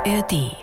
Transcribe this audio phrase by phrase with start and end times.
[0.00, 0.56] ARD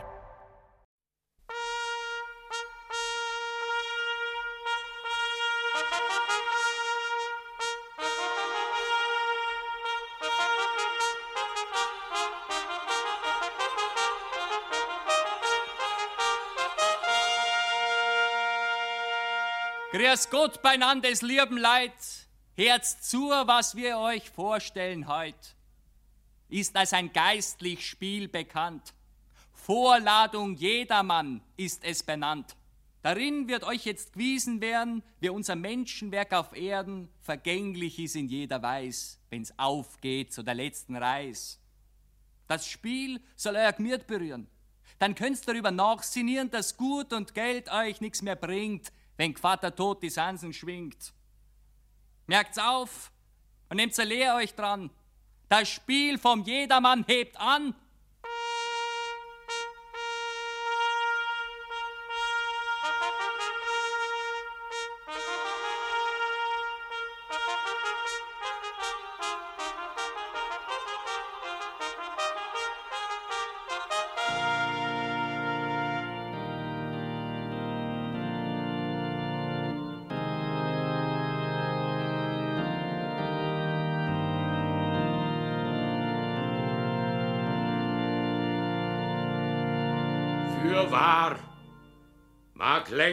[19.91, 21.91] Grüß Gott beieinander, des lieben Leid.
[22.55, 25.35] Herz zu, was wir euch vorstellen heut.
[26.49, 28.95] Ist als ein geistlich Spiel bekannt.
[29.67, 32.55] Vorladung jedermann ist es benannt.
[33.01, 38.61] Darin wird euch jetzt gewiesen werden, wie unser Menschenwerk auf Erden vergänglich ist in jeder
[38.61, 41.59] Weis, wenn's aufgeht zu der letzten Reis.
[42.47, 44.47] Das Spiel soll euer Gemüt berühren.
[44.99, 50.01] Dann könnt's darüber nachsinnieren, dass Gut und Geld euch nichts mehr bringt, wenn Vater tot
[50.01, 51.11] die Sansen schwingt.
[52.25, 53.11] Merkt's auf
[53.67, 54.91] und nehmt's Lehr euch dran.
[55.49, 57.75] Das Spiel vom Jedermann hebt an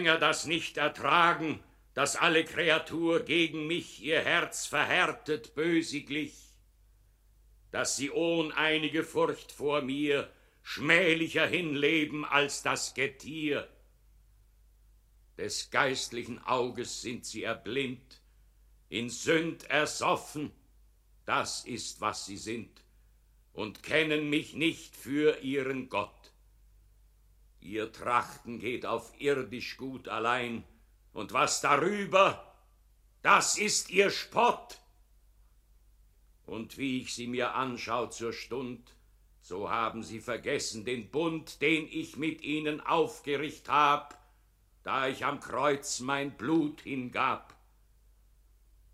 [0.04, 6.34] länger das nicht ertragen, dass alle Kreatur gegen mich ihr Herz verhärtet bösiglich,
[7.70, 10.30] dass sie ohn einige Furcht vor mir
[10.62, 13.66] schmählicher hinleben als das Getier.
[15.38, 18.20] Des geistlichen Auges sind sie erblindt,
[18.90, 20.52] in Sünd ersoffen,
[21.24, 22.82] das ist, was sie sind,
[23.54, 26.23] und kennen mich nicht für ihren Gott.
[27.64, 30.64] Ihr Trachten geht auf irdisch Gut allein,
[31.14, 32.54] und was darüber,
[33.22, 34.80] das ist ihr Spott.
[36.44, 38.94] Und wie ich sie mir anschaut zur Stund,
[39.40, 44.22] so haben sie vergessen den Bund, den ich mit ihnen aufgericht hab,
[44.82, 47.56] da ich am Kreuz mein Blut hingab.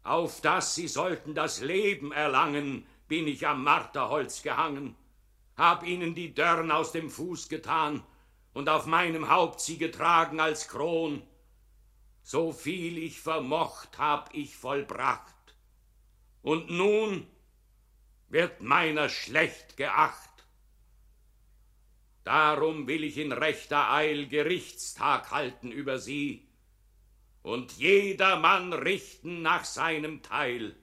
[0.04, 4.94] Auf das sie sollten das Leben erlangen, bin ich am Marterholz gehangen,
[5.56, 8.04] hab ihnen die Dörn aus dem Fuß getan
[8.52, 11.22] und auf meinem Haupt sie getragen als Kron.
[12.22, 15.34] So viel ich vermocht, hab ich vollbracht.
[16.42, 17.26] Und nun
[18.28, 20.30] wird meiner schlecht geacht.
[22.24, 26.48] Darum will ich in rechter Eil Gerichtstag halten über sie
[27.42, 30.76] und jedermann richten nach seinem Teil.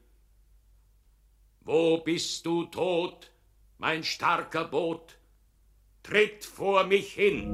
[1.61, 3.31] Wo bist du tot,
[3.77, 5.17] mein starker Boot?
[6.07, 7.51] Tritt vor mich hin.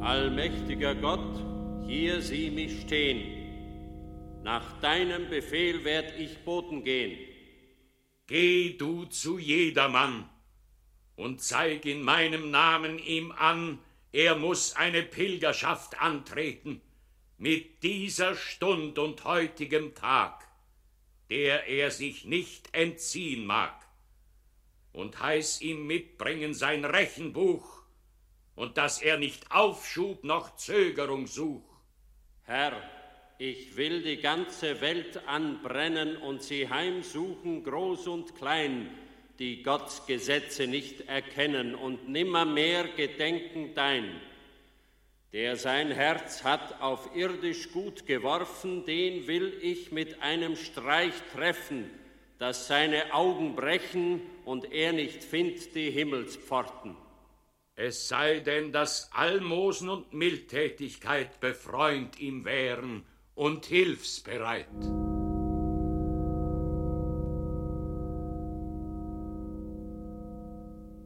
[0.00, 1.18] Allmächtiger Gott,
[1.86, 4.42] hier sieh mich stehen.
[4.44, 7.18] Nach deinem Befehl werd ich boten gehen.
[8.28, 10.30] Geh du zu jedermann
[11.16, 13.80] und zeig in meinem Namen ihm an,
[14.12, 16.80] er muss eine Pilgerschaft antreten
[17.38, 20.46] mit dieser Stund und heutigem Tag,
[21.28, 23.79] der er sich nicht entziehen mag,
[24.92, 27.80] und heiß ihm mitbringen sein Rechenbuch,
[28.56, 31.62] und dass er nicht Aufschub noch Zögerung such.
[32.44, 32.82] Herr,
[33.38, 38.90] ich will die ganze Welt anbrennen und sie heimsuchen, groß und klein,
[39.38, 44.20] die Gotts Gesetze nicht erkennen und nimmermehr gedenken dein.
[45.32, 51.90] Der sein Herz hat auf irdisch Gut geworfen, den will ich mit einem Streich treffen,
[52.40, 56.96] dass seine Augen brechen und er nicht findet die Himmelspforten.
[57.74, 64.66] Es sei denn, dass Almosen und Mildtätigkeit befreund ihm wären und hilfsbereit.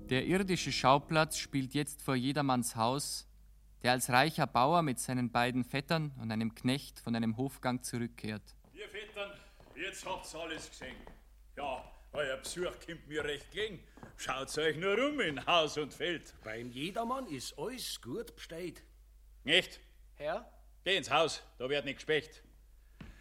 [0.08, 3.26] Der irdische Schauplatz spielt jetzt vor jedermanns Haus,
[3.82, 8.54] der als reicher Bauer mit seinen beiden Vettern und einem Knecht von einem Hofgang zurückkehrt.
[8.72, 9.32] Ihr Vettern,
[9.75, 10.94] jetzt habt's alles gesehen.
[11.56, 13.80] Ja, euer Besuch kommt mir recht gelegen.
[14.16, 16.34] Schaut's euch nur um in Haus und Feld.
[16.42, 18.82] Beim Jedermann ist alles gut bestellt.
[19.44, 19.78] Nicht?
[20.16, 20.50] Herr?
[20.84, 22.42] Geh ins Haus, da wird nicht gespecht.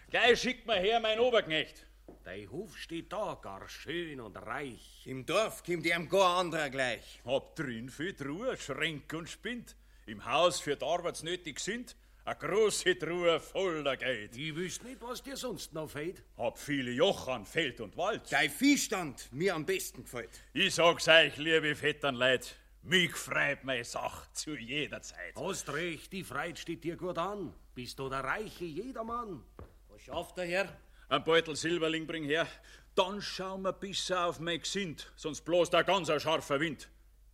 [0.10, 1.86] Gleich schickt mir her mein Oberknecht.
[2.24, 5.04] Dein Hof steht da, gar schön und reich.
[5.06, 7.22] Im Dorf kommt ihm gar anderer gleich.
[7.26, 9.76] Hab drin viel Ruhe, Schränk und Spind.
[10.08, 11.96] Im Haus für die Arbeits nötig sind,
[12.26, 14.38] Eine große Truhe voller Geld.
[14.38, 16.24] Ich wüsste nicht, was dir sonst noch fehlt.
[16.38, 18.22] Hab viele Joch an Feld und Wald.
[18.32, 20.30] Dein Viehstand mir am besten gefällt.
[20.54, 25.36] Ich sag's euch, liebe Vetternleid, mich freut meine Sache zu jeder Zeit.
[25.36, 27.54] Hast recht, die Freit steht dir gut an.
[27.76, 29.44] Bist du der reiche Jedermann.
[29.90, 30.78] Was schafft der Herr?
[31.10, 32.48] Ein Beutel Silberling bring her,
[32.96, 36.88] dann schauen wir besser auf mein Gesind, sonst bloß da ganz ein scharfer Wind.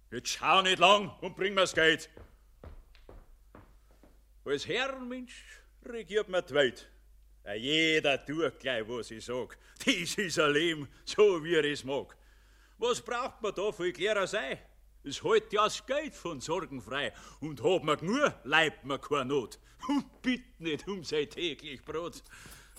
[0.10, 2.10] Jetzt schau nicht lang und bring mir's Geld.
[4.50, 6.90] Als Herrenmensch regiert mir die Welt.
[7.46, 9.56] Ja, jeder tut gleich, was ich sag.
[9.86, 12.18] Dies ist ein Leben, so wie er es mag.
[12.80, 14.58] Was braucht man da viel klarer sein?
[15.04, 17.14] Es hält ja das Geld von Sorgen frei.
[17.42, 19.60] Und hab man genug, leibt man keine Not.
[19.88, 22.24] Und bitt nicht um sein täglich Brot.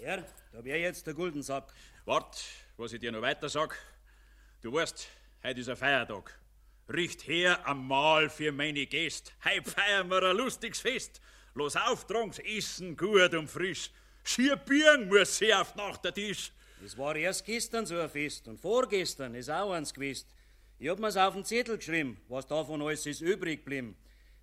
[0.01, 1.73] Herr, da wär jetzt der Guldensack.
[2.05, 2.45] Wart,
[2.79, 3.79] was ich dir noch weiter sag.
[4.61, 5.07] Du weißt,
[5.45, 6.37] heute ist ein Feiertag.
[6.89, 9.31] Richt her am Mahl für meine Gäste.
[9.45, 11.21] Heut feiern wir ein lustiges Fest.
[11.61, 13.91] Los auf, Trunks, essen gut und frisch.
[14.25, 16.53] Schier Birn muss sie auf nach der Tisch.
[16.83, 20.27] Es war erst gestern so ein Fest und vorgestern ist auch eins gewesen.
[20.79, 23.95] Ich hab mir's auf den Zettel geschrieben, was davon alles ist übrig geblieben.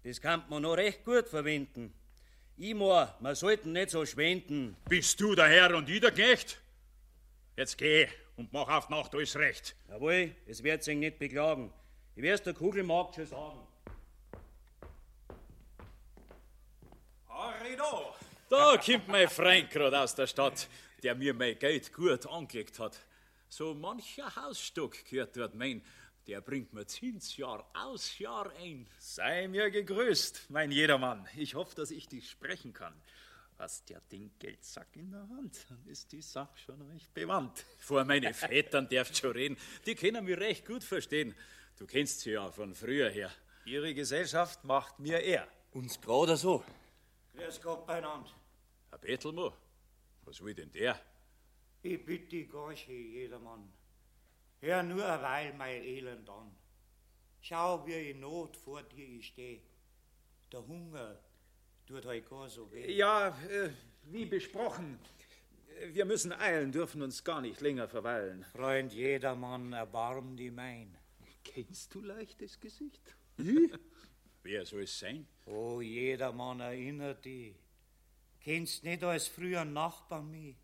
[0.04, 1.92] Das kann man noch recht gut verwenden.
[2.56, 4.78] Ich mein, wir sollten nicht so schwenden.
[4.88, 6.62] Bist du der Herr und ich der Knecht?
[7.56, 9.75] Jetzt geh und mach auf Nacht alles recht.
[9.90, 11.74] Jawohl, es wird sich nicht beklagen.
[12.16, 13.67] Ich werd's der Kugelmarkt schon sagen.
[17.68, 18.16] Harry da!
[18.50, 20.68] Da kommt mein Freund grad aus der Stadt,
[21.04, 22.98] der mir mein Geld gut angelegt hat.
[23.50, 25.81] So mancher Hausstock gehört dort mein,
[26.28, 28.88] der bringt mir Zinsjahr aus Jahr ein.
[29.00, 31.28] Sei mir gegrüßt, mein Jedermann.
[31.36, 32.94] Ich hoffe, dass ich dich sprechen kann.
[33.58, 37.66] Hast ja den Geldsack in der Hand, dann ist die Sache schon recht bewandt.
[37.80, 41.36] Vor meine Vätern darfst schon reden, die können mich recht gut verstehen.
[41.78, 43.31] Du kennst sie ja von früher her.
[43.66, 45.48] Ihre Gesellschaft macht mir ehr.
[45.74, 46.64] Uns gerade so.
[47.38, 48.31] Grüß Gott beieinander.
[48.89, 49.54] Herr Bettelmo,
[50.25, 51.00] was will denn der?
[51.84, 53.72] Ich bitte dich, Gorsche, jedermann.
[54.60, 56.56] Hör nur eine Weile mein Elend an.
[57.39, 59.62] Schau, wie in Not vor dir ich steh.
[60.51, 61.19] Der Hunger
[61.86, 62.92] tut euch gar so weh.
[62.92, 63.69] Ja, äh,
[64.06, 64.98] wie besprochen.
[65.92, 68.45] Wir müssen eilen, dürfen uns gar nicht länger verweilen.
[68.51, 70.98] Freund jedermann, erbarm die mein.
[71.44, 73.16] Kennst du leichtes Gesicht?
[74.47, 75.27] Wer soll es sein?
[75.45, 77.53] Oh, jedermann erinnert dich.
[78.39, 80.55] Kennst nicht als früher Nachbar mich?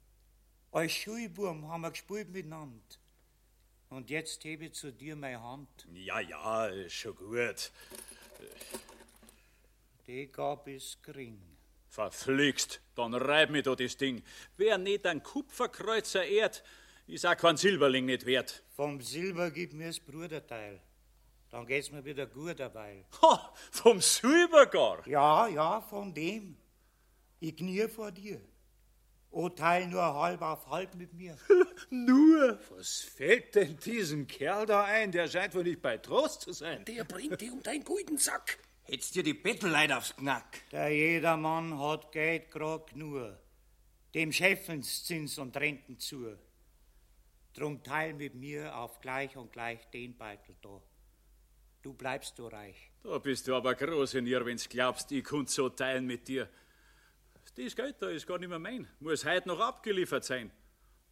[0.72, 2.80] Als Schulburm haben wir gespielt miteinander.
[3.90, 5.86] Und jetzt hebe ich zu dir meine Hand.
[5.94, 7.74] Ja, ja, schon gut.
[10.08, 11.42] Die gab es gering.
[11.90, 14.24] Verflixt, dann reib mir da das Ding.
[14.56, 16.64] Wer nicht ein Kupferkreuzer ehrt,
[17.06, 18.64] ist auch kein Silberling nicht wert.
[18.78, 20.80] Vom Silber gib mir's Bruderteil.
[21.54, 23.06] Dann geht's mir wieder gut dabei.
[23.22, 25.08] Ha, vom Silber gar.
[25.08, 26.58] Ja, ja, von dem.
[27.40, 28.42] Ich knie vor dir.
[29.30, 31.38] O teil nur halb auf halb mit mir.
[31.92, 32.60] Nur?
[32.72, 35.12] Was fällt denn diesem Kerl da ein?
[35.12, 36.86] Der scheint wohl nicht bei Trost zu sein.
[36.86, 38.58] Der bringt dir um deinen Guldensack.
[38.82, 40.60] Hättest dir die Bettelleid aufs Knack.
[40.72, 43.40] Der jedermann hat Geld grad nur.
[44.16, 46.36] Dem Scheffenszins und Renten zu.
[47.54, 50.82] Drum teil mit mir auf gleich und gleich den Beitel da.
[51.84, 52.92] Du bleibst du reich.
[53.04, 56.50] Da bist du aber groß in ihr, wenn's glaubst, ich könnt so teilen mit dir.
[57.56, 58.88] Das Geld da ist gar nicht mehr mein.
[59.02, 60.50] Muss heute noch abgeliefert sein.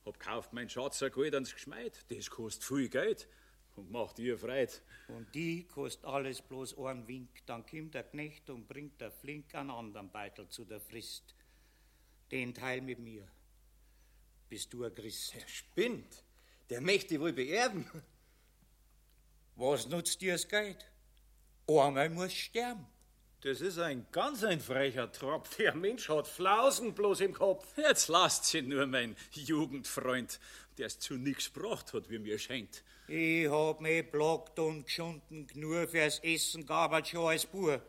[0.05, 2.05] Hab kauft mein Schatz ein Gold ans Geschmeid.
[2.09, 3.27] Das kostet viel Geld.
[3.75, 4.81] Und macht ihr Freit.
[5.09, 7.45] Und die kostet alles bloß einen Wink.
[7.45, 11.35] Dann kommt der Knecht und bringt der Flink einen anderen Beitel zu der Frist.
[12.31, 13.27] Den teil mit mir.
[14.47, 15.35] Bist du ein Christ?
[15.35, 16.23] Der spinnt.
[16.69, 17.85] Der möchte wohl beerben.
[19.61, 20.87] Was nutzt dir das Geld?
[21.67, 22.87] Einmal muss sterben.
[23.41, 25.55] Das ist ein ganz ein frecher Tropf.
[25.57, 27.77] Der Mensch hat Flausen bloß im Kopf.
[27.77, 30.39] Jetzt lasst sie nur, mein Jugendfreund,
[30.79, 32.83] der es zu nix gebracht hat, wie mir scheint.
[33.07, 37.83] Ich hab mich blockt und geschunden nur fürs Essen gabert schon als Bub.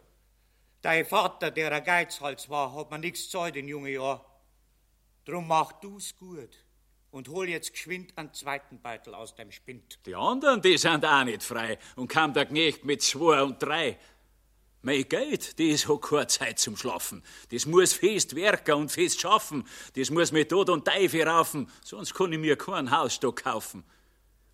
[0.83, 4.21] Dein Vater, der ein Geizhals war, hat mir nix gezahlt in jungen Jahren.
[5.25, 6.55] Drum mach du's gut
[7.13, 9.99] und hol jetzt geschwind einen zweiten Beitel aus dem Spind.
[10.07, 13.99] Die anderen, die sind auch nicht frei und kam der Knecht mit zwei und drei.
[14.81, 17.23] Mein Geld, das hat keine Zeit zum Schlafen.
[17.51, 19.69] Das muss fest werken und fest schaffen.
[19.95, 23.85] Das muss mit Tod und Teufel raufen, sonst kann ich mir keinen Hausstock kaufen.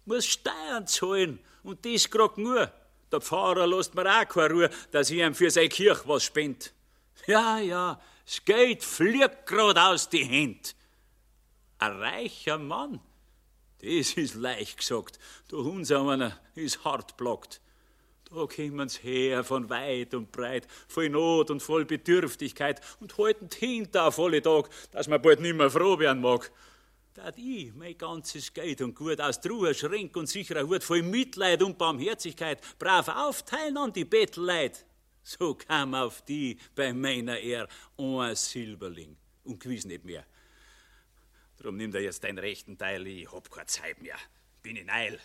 [0.05, 2.71] Muss Steuern zahlen und das grad nur.
[3.11, 6.75] Der Pfarrer lässt mir auch keine Ruhe, dass ich ihm für seine Kirche was spend.
[7.27, 10.71] Ja, ja, das Geld fliegt grad aus die Hände.
[11.79, 13.01] Ein reicher Mann,
[13.81, 15.19] das ist leicht gesagt.
[15.51, 17.61] Der unser einer ist hart blockt.
[18.31, 24.13] Da kommen's her von weit und breit, voll Not und voll Bedürftigkeit und halten hinter
[24.19, 26.51] alle Tag, dass man bald nimmer froh werden mag.
[27.15, 31.63] Dat ich mein ganzes Geld und Gut aus Truhe, Schränk und sicherer Hut voll Mitleid
[31.63, 34.85] und Barmherzigkeit brav aufteilen an die Bettelleid.
[35.23, 40.25] So kam auf die bei meiner Ehr ein Silberling und gewiss nicht mehr.
[41.59, 44.17] Drum nimm dir jetzt deinen rechten Teil, ich hab keine Zeit mehr.
[44.63, 45.19] Bin in Eil.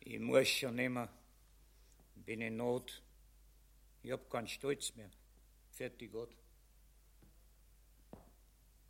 [0.00, 1.08] Ich muss schon nimmer.
[2.14, 3.02] Bin in Not.
[4.02, 5.10] Ich hab keinen Stolz mehr.
[5.70, 6.30] Fertig Gott.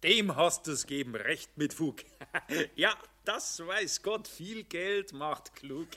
[0.03, 1.97] Dem hast du's geben, recht mit Fug.
[2.75, 2.95] ja,
[3.25, 5.89] das weiß Gott, viel Geld macht klug.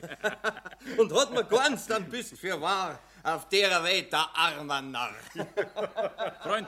[0.97, 5.15] Und hat man ganz, dann bist für wahr auf der Welt der armer Narr.
[6.43, 6.67] Freund,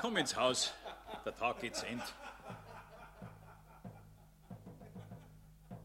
[0.00, 0.72] komm ins Haus.
[1.24, 2.04] Der Tag geht zu End.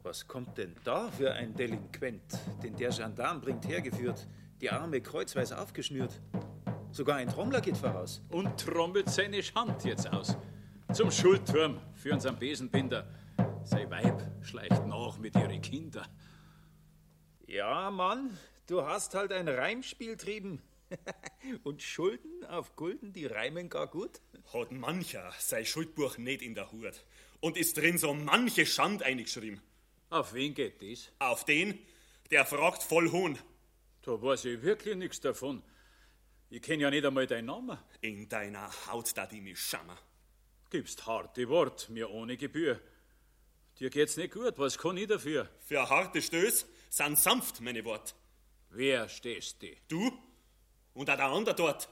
[0.03, 2.23] Was kommt denn da für ein Delinquent,
[2.63, 4.27] den der Gendarm bringt hergeführt,
[4.59, 6.19] die Arme kreuzweise aufgeschnürt?
[6.91, 8.21] Sogar ein Trommler geht voraus.
[8.29, 10.35] Und trommelt seine Schand jetzt aus.
[10.91, 13.07] Zum Schulturm für unseren Besenbinder.
[13.63, 16.07] Sein Weib schleicht nach mit ihren Kindern.
[17.45, 20.63] Ja, Mann, du hast halt ein Reimspiel trieben.
[21.63, 24.19] Und Schulden auf Gulden, die reimen gar gut.
[24.51, 27.05] Hat mancher sein Schuldbuch nicht in der Hut
[27.39, 29.61] und ist drin so manche Schand eingeschrieben.
[30.11, 31.09] Auf wen geht das?
[31.19, 31.79] Auf den,
[32.31, 33.39] der fragt voll Hohn.
[34.01, 35.63] Da weiß ich wirklich nichts davon.
[36.49, 37.77] Ich kenn ja nicht einmal deinen Namen.
[38.01, 39.97] In deiner Haut da die mich schammer.
[40.69, 42.81] Gibst harte Wort, mir ohne Gebühr.
[43.79, 45.49] Dir geht's nicht gut, was kann ich dafür?
[45.61, 48.13] Für harte Stöß sind sanft meine Wort.
[48.69, 49.67] Wer stehst du?
[49.87, 50.11] Du
[50.93, 51.87] und auch der andere dort.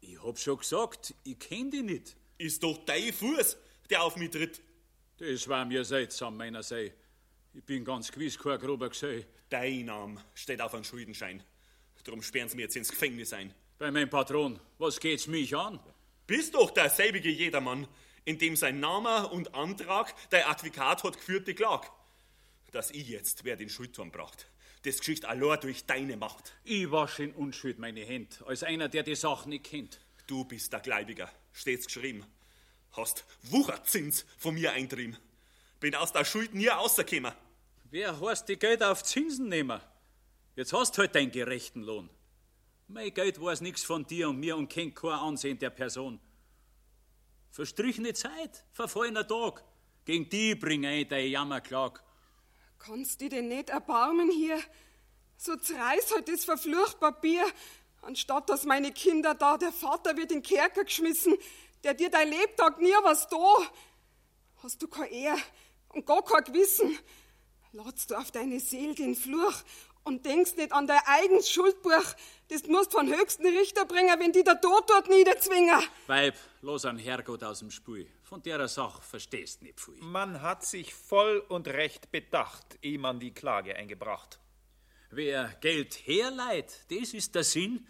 [0.00, 2.16] Ich hab schon gesagt, ich kenn dich nicht.
[2.38, 3.56] Ist doch dein Fuß,
[3.88, 4.60] der auf mich tritt.
[5.18, 6.92] Das war mir seltsam, meiner sei.
[7.54, 9.26] Ich bin ganz gewiss kein grober Gesell.
[9.50, 11.42] Dein Name steht auf einem Schuldenschein.
[12.02, 13.54] Drum sperren sie mir jetzt ins Gefängnis ein.
[13.78, 15.78] Bei meinem Patron, was geht's mich an?
[16.26, 17.86] Bist doch derselbige Jedermann,
[18.24, 21.90] in dem sein Name und Antrag der Advokat hat geführte Klag.
[22.70, 24.48] Dass ich jetzt wer den Schuldturm braucht.
[24.84, 26.54] Das geschieht allein durch deine Macht.
[26.64, 30.00] Ich wasche in Unschuld meine Hände, als einer, der die Sachen nicht kennt.
[30.26, 32.24] Du bist der Gläubiger, steht's geschrieben.
[32.92, 35.18] Hast Wucherzins von mir eintrieben.
[35.82, 37.32] Bin aus der Schuld nie rausgekommen.
[37.90, 39.80] Wer heißt die Geld auf Zinsen nehmen?
[40.54, 42.08] Jetzt hast halt deinen gerechten Lohn.
[42.86, 46.20] Mein Geld weiß nichts von dir und mir und kennt kein Ansehen der Person.
[47.50, 49.64] Verstrichene Zeit, verfallener Tag.
[50.04, 52.00] Gegen die bringe ich deine Jammerklag.
[52.78, 54.60] Kannst du denn nicht erbarmen hier?
[55.36, 57.44] So zerreiß halt das verflucht Papier,
[58.02, 61.34] anstatt dass meine Kinder da, der Vater wird in den Kerker geschmissen,
[61.82, 63.56] der dir dein Lebtag nie was da.
[64.62, 65.36] Hast du kein Ehr
[65.92, 66.98] und gar kein Gewissen?
[67.72, 69.54] Ladst du auf deine Seele den Fluch
[70.04, 72.04] und denkst nicht an dein eigenes Schuldbuch,
[72.48, 75.82] das du musst von höchsten Richter bringen, wenn die der Tod dort niederzwingen.
[76.06, 78.08] Weib, los an Herrgott aus dem Spiel.
[78.22, 79.94] Von der Sache verstehst nicht viel.
[80.00, 84.40] Man hat sich voll und recht bedacht, ehe man die Klage eingebracht.
[85.10, 87.86] Wer Geld herleiht, das ist der Sinn,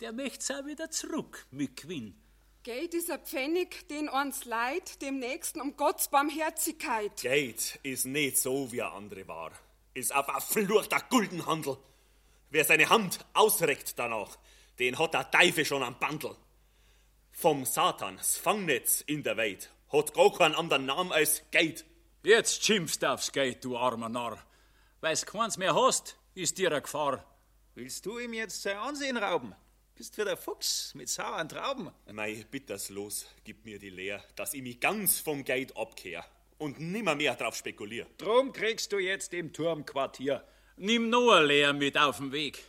[0.00, 2.20] der möcht's auch wieder zurück mit Gewinn.
[2.64, 7.20] Geld ist ein Pfennig, den uns leid, dem Nächsten um Gottes Barmherzigkeit.
[7.20, 9.52] Geld ist nicht so, wie er andere war.
[9.92, 11.76] Ist auf ein verfluchter Guldenhandel.
[12.48, 14.38] Wer seine Hand ausreckt danach,
[14.78, 16.34] den hat der Teufel schon am Bandel.
[17.32, 21.84] Vom Satans Fangnetz in der Welt hat gar keinen anderen Namen als Geld.
[22.22, 24.42] Jetzt schimpfst du aufs Geld, du armer Narr.
[25.02, 27.22] Weil's keins mehr hast, ist dir eine Gefahr.
[27.74, 29.54] Willst du ihm jetzt sein Ansehen rauben?
[29.96, 31.88] Bist wie der Fuchs mit sauren Trauben.
[32.10, 36.24] Mei, bitters los, gib mir die Lehr, dass ich mich ganz vom Geld abkehr
[36.58, 38.04] und nimmer mehr drauf spekulier.
[38.18, 40.44] Drum kriegst du jetzt im Turmquartier.
[40.76, 42.64] Nimm nur Lehr mit auf den Weg.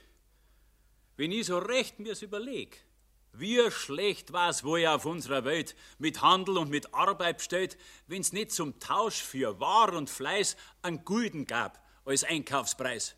[1.17, 2.85] Wenn ich so recht mir's überleg,
[3.33, 8.51] wie schlecht war's wohl auf unserer Welt mit Handel und mit Arbeit besteht, wenn's nicht
[8.51, 13.15] zum Tausch für War und Fleiß an Gulden gab als Einkaufspreis.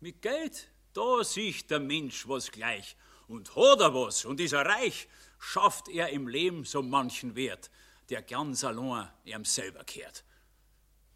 [0.00, 2.96] Mit Geld, da sieht der Mensch was gleich.
[3.30, 5.06] Und was und ist er reich,
[5.38, 7.70] schafft er im Leben so manchen Wert,
[8.08, 10.24] der ganz allein ihm selber kehrt.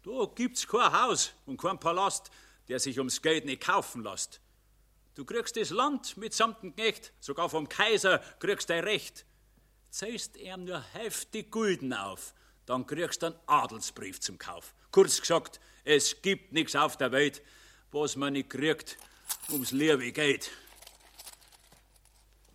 [0.01, 2.31] Da gibt's kein Haus und kein Palast,
[2.69, 4.39] der sich ums Geld nicht kaufen lässt.
[5.15, 9.25] Du kriegst das Land mitsamt dem Knecht, sogar vom Kaiser kriegst dein Recht.
[9.89, 12.33] Zahlst ihm nur heftig Gulden auf,
[12.65, 14.73] dann kriegst du einen Adelsbrief zum Kauf.
[14.89, 17.41] Kurz gesagt, es gibt nichts auf der Welt,
[17.91, 18.97] was man nicht kriegt,
[19.49, 20.49] ums liebe Geld.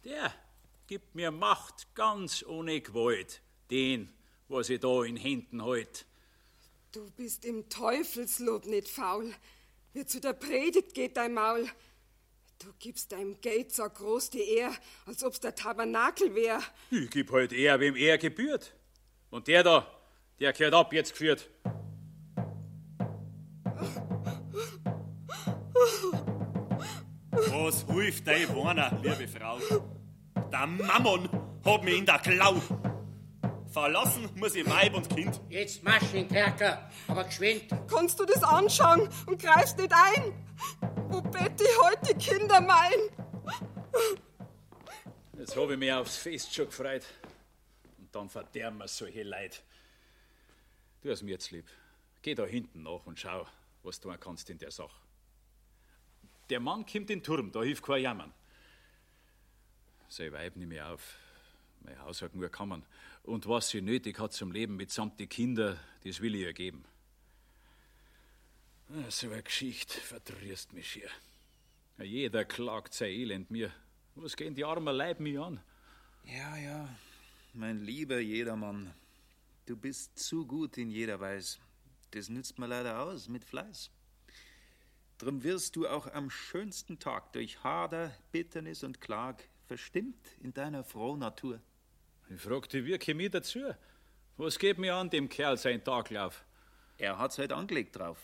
[0.05, 0.33] Der
[0.87, 4.11] gibt mir Macht ganz ohne Gewalt, den,
[4.49, 6.07] was ich da in Händen halt.
[6.93, 9.33] Du bist im Teufelslob nicht faul.
[9.93, 11.69] Wie zu der Predigt geht dein Maul.
[12.59, 14.73] Du gibst deinem Geld so groß die Ehr,
[15.07, 16.61] als ob's der Tabernakel wär.
[16.91, 18.75] Ich geb halt eher, wem er gebührt.
[19.31, 19.91] Und der da,
[20.39, 21.49] der gehört ab jetzt geführt.
[27.33, 29.59] Was hilft dein Warner, liebe Frau?
[30.53, 31.29] Der Mammon
[31.65, 32.61] hat mich in der Klau.
[33.71, 35.41] Verlassen muss ich Weib und Kind.
[35.49, 37.73] Jetzt marsch in den Kerker, aber geschwind.
[37.89, 40.33] Kannst du das anschauen und greifst nicht ein?
[41.09, 42.99] Wo Betty heute die Kinder mein?
[45.39, 47.05] Jetzt hab ich mich aufs Fest schon gefreut.
[47.99, 49.63] Und dann verderben wir solche Leid.
[51.03, 51.67] Du hast mir jetzt lieb.
[52.23, 53.47] Geh da hinten nach und schau,
[53.85, 55.01] was du tun kannst in der Sache.
[56.51, 58.35] Der Mann kommt in den Turm, da hilft kein Jammern.
[60.11, 61.17] Sein Weib nimm ich auf.
[61.83, 62.85] Mein Haus hat nur kammern.
[63.23, 66.85] Und was sie nötig hat zum Leben mitsamt die Kinder, das will ich ihr geben.
[68.91, 71.09] Ah, So eine Geschichte verdrießt mich schier.
[71.99, 73.73] Jeder klagt sein Elend mir.
[74.17, 75.61] Was gehen die armen Leib mir an?
[76.25, 76.89] Ja, ja,
[77.55, 78.93] mein lieber Jedermann,
[79.67, 81.59] du bist zu gut in jeder Weise.
[82.11, 83.93] Das nützt mir leider aus mit Fleiß.
[85.19, 90.83] Drum wirst du auch am schönsten Tag durch Hader, Bitternis und Klag verstimmt in deiner
[90.83, 91.61] frohen Natur.
[92.29, 93.73] Ich fragte, wie käme ich dazu?
[94.37, 96.45] Was geht mir an, dem Kerl sein Taglauf?
[96.99, 98.19] Er hat's halt angelegt drauf.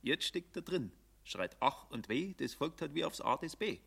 [0.00, 0.92] Jetzt steckt er drin,
[1.24, 3.80] schreit Ach und Weh, das folgt halt wie aufs A des B.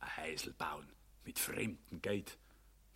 [0.00, 0.88] Ein Heisel bauen,
[1.24, 2.36] mit fremdem Geld.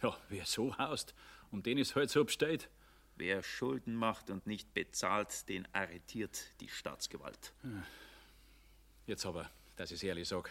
[0.02, 1.14] Ja, wer so haust,
[1.52, 2.70] um den ist halt so bestellt.
[3.14, 7.52] Wer Schulden macht und nicht bezahlt, den arretiert die Staatsgewalt.
[9.06, 10.50] Jetzt aber, dass ich's ehrlich sag,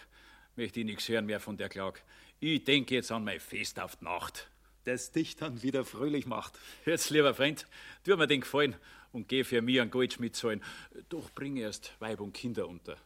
[0.60, 2.02] möchte ich nichts hören mehr von der Klag.
[2.42, 4.50] Ich denke jetzt an mein Fest auf die Nacht.
[4.84, 6.60] Das dich dann wieder fröhlich macht.
[6.86, 7.66] Jetzt, lieber Freund,
[8.04, 8.76] tu mir den Gefallen
[9.14, 10.62] und geh für mich einen Goldschmied zahlen.
[11.08, 12.98] Doch bring erst Weib und Kinder unter.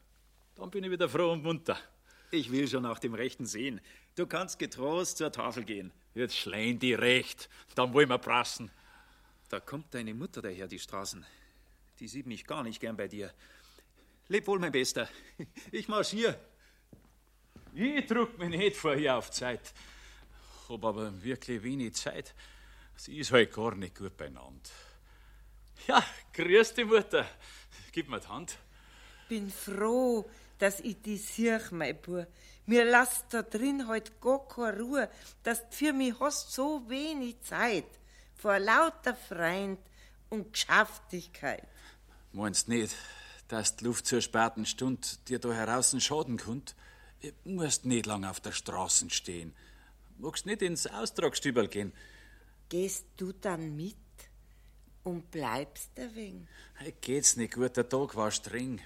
[0.56, 1.78] Dann bin ich wieder froh und munter.
[2.32, 3.82] Ich will schon nach dem Rechten sehen.
[4.16, 5.92] Du kannst getrost zur Tafel gehen.
[6.16, 8.72] Jetzt schleien die recht, dann wollen wir prassen.
[9.50, 11.24] Da kommt deine Mutter daher, die Straßen.
[12.00, 13.32] Die sieht mich gar nicht gern bei dir.
[14.28, 15.08] Leb wohl, mein Bester.
[15.72, 16.40] Ich marschier.
[17.76, 19.74] Ich druck mich nicht vorher auf Zeit.
[20.70, 22.34] Hab aber wirklich wenig Zeit.
[22.96, 24.70] Sie ist halt gar nicht gut beieinander.
[25.88, 27.26] Ja, grüß die Mutter.
[27.92, 28.58] Gib mir die Hand.
[29.28, 32.28] Bin froh, dass ich die sieh, mein Bub.
[32.68, 35.10] Mir lasst da drin heut gar keine Ruhe,
[35.42, 37.88] dass du für mich hast so wenig Zeit.
[38.36, 39.80] Vor lauter Freund
[40.30, 41.68] und Geschäftigkeit.
[42.32, 42.96] Meinst nicht,
[43.48, 46.76] dass die Luft zur späten Stunde dir da heraußen schaden könnt?
[47.24, 49.56] Du musst nicht lang auf der Straße stehen.
[50.18, 51.94] Magst nicht ins Austragstübel gehen.
[52.68, 53.96] Gehst du dann mit
[55.04, 56.48] und bleibst ein wenig?
[56.76, 58.82] Hey, Geht's nicht gut, der Tag war streng.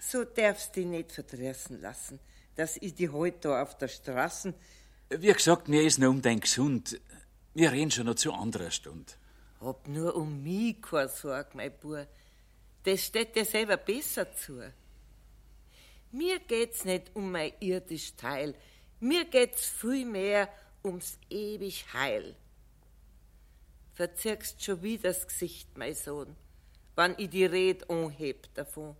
[0.00, 2.18] So darfst du dich nicht verdressen lassen,
[2.56, 4.54] dass ich die heut da auf der Straße.
[5.10, 7.00] Wie gesagt, mir ist noch um dein Gesund.
[7.54, 9.12] Wir reden schon noch zu anderer Stunde.
[9.60, 12.06] Hab nur um mich keine Sorge, mein Bub.
[12.84, 14.62] Das steht dir selber besser zu.
[16.10, 18.54] Mir geht's nicht um mein irdisch Teil.
[19.00, 20.48] Mir geht's vielmehr
[20.82, 22.34] ums ewig Heil.
[23.94, 26.34] Verzirkst schon wieder das Gesicht, mein Sohn,
[26.94, 28.96] wann ich die Red anheb davon.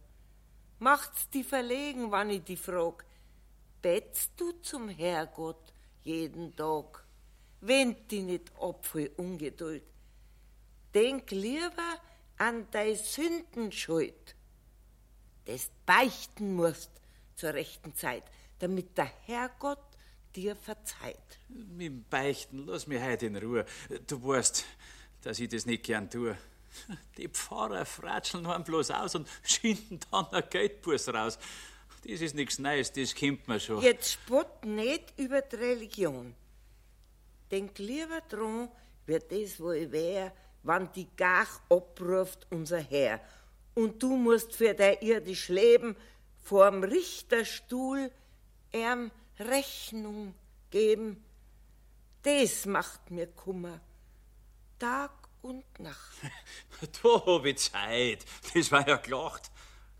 [0.80, 3.04] Macht's die verlegen, wann ich die frag.
[3.80, 7.04] Betzt du zum Herrgott jeden Tag?
[7.60, 9.82] Wend dich nicht ab für Ungeduld.
[10.94, 12.00] Denk lieber
[12.36, 14.36] an dei Sündenschuld,
[15.48, 16.90] das beichten musst
[17.34, 18.22] zur rechten Zeit,
[18.58, 19.78] damit der Herrgott
[20.36, 21.38] dir verzeiht.
[21.48, 23.64] Mit dem Beichten, lass mich heute in Ruhe.
[24.06, 24.64] Du weißt,
[25.22, 26.36] dass ich das nicht gern tue.
[27.16, 31.38] Die Pfarrer fratscheln einem bloß aus und schinden dann ein Geldbus raus.
[32.06, 33.82] Das ist nichts Neues, das kennt man schon.
[33.82, 36.34] Jetzt spott nicht über die Religion.
[37.50, 38.68] Denk lieber dran,
[39.06, 40.30] wie das wohl wär,
[40.62, 43.20] wann die Gach abruft unser Herr.
[43.78, 45.94] Und du musst für dein irdisch Leben
[46.42, 48.10] vorm Richterstuhl
[48.72, 50.34] ihm Rechnung
[50.68, 51.22] geben.
[52.22, 53.80] Das macht mir Kummer.
[54.80, 55.12] Tag
[55.42, 56.16] und Nacht.
[57.02, 58.24] Da hab ich Zeit.
[58.52, 59.48] Das war ja gelacht.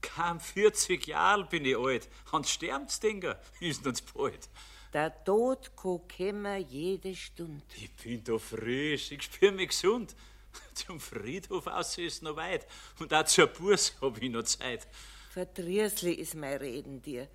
[0.01, 2.09] Kaum 40 Jahre bin ich alt.
[2.33, 3.39] Hans sterben's, Dinger.
[3.61, 4.49] Ist uns bald.
[4.93, 7.63] Der Tod kann kommen jede Stunde.
[7.77, 9.13] Ich bin da frisch.
[9.13, 10.17] Ich spür mich gesund.
[10.75, 12.67] Zum Friedhof aus ist noch weit.
[12.99, 14.87] Und auch zur Burs hab ich noch Zeit.
[15.31, 17.29] Verdrießli ist mein Reden dir.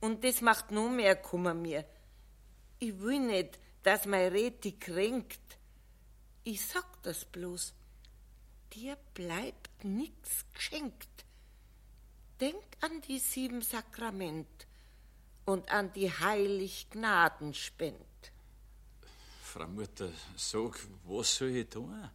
[0.00, 1.84] Und das macht noch mehr Kummer mir.
[2.78, 5.58] Ich will nicht, dass mein Red dich kränkt.
[6.44, 7.74] Ich sag das bloß.
[8.72, 11.08] Dir bleibt nix geschenkt.
[12.40, 14.66] Denk an die sieben Sakrament
[15.44, 17.96] und an die heilig Gnaden spend.
[19.42, 22.08] Frau Mutter, sag, was soll ich tun?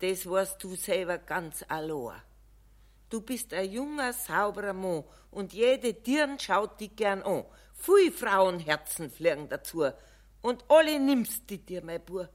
[0.00, 2.20] Das weißt du selber ganz allein.
[3.10, 7.44] Du bist ein junger, sauberer Mann und jede Dirn schaut dich gern an.
[7.74, 9.90] Viel Frauenherzen fliegen dazu
[10.42, 12.28] und alle nimmst du dir, mein Bub.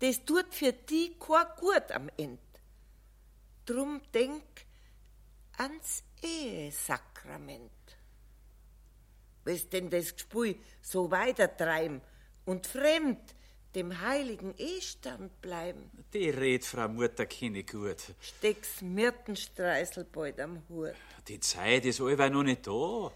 [0.00, 2.40] Das tut für die kein gut am End.
[3.66, 4.66] Drum denk
[5.58, 7.70] ans Ehesakrament.
[9.44, 12.00] Willst denn das Gespui so weitertreiben
[12.46, 13.34] und fremd
[13.74, 15.90] dem heiligen Ehestand bleiben?
[16.12, 17.98] Die red, Frau Mutter, kenne gut.
[18.20, 20.94] Steck's Myrtenstreisel bald am Hut.
[21.28, 23.12] Die Zeit ist allweil noch nicht da.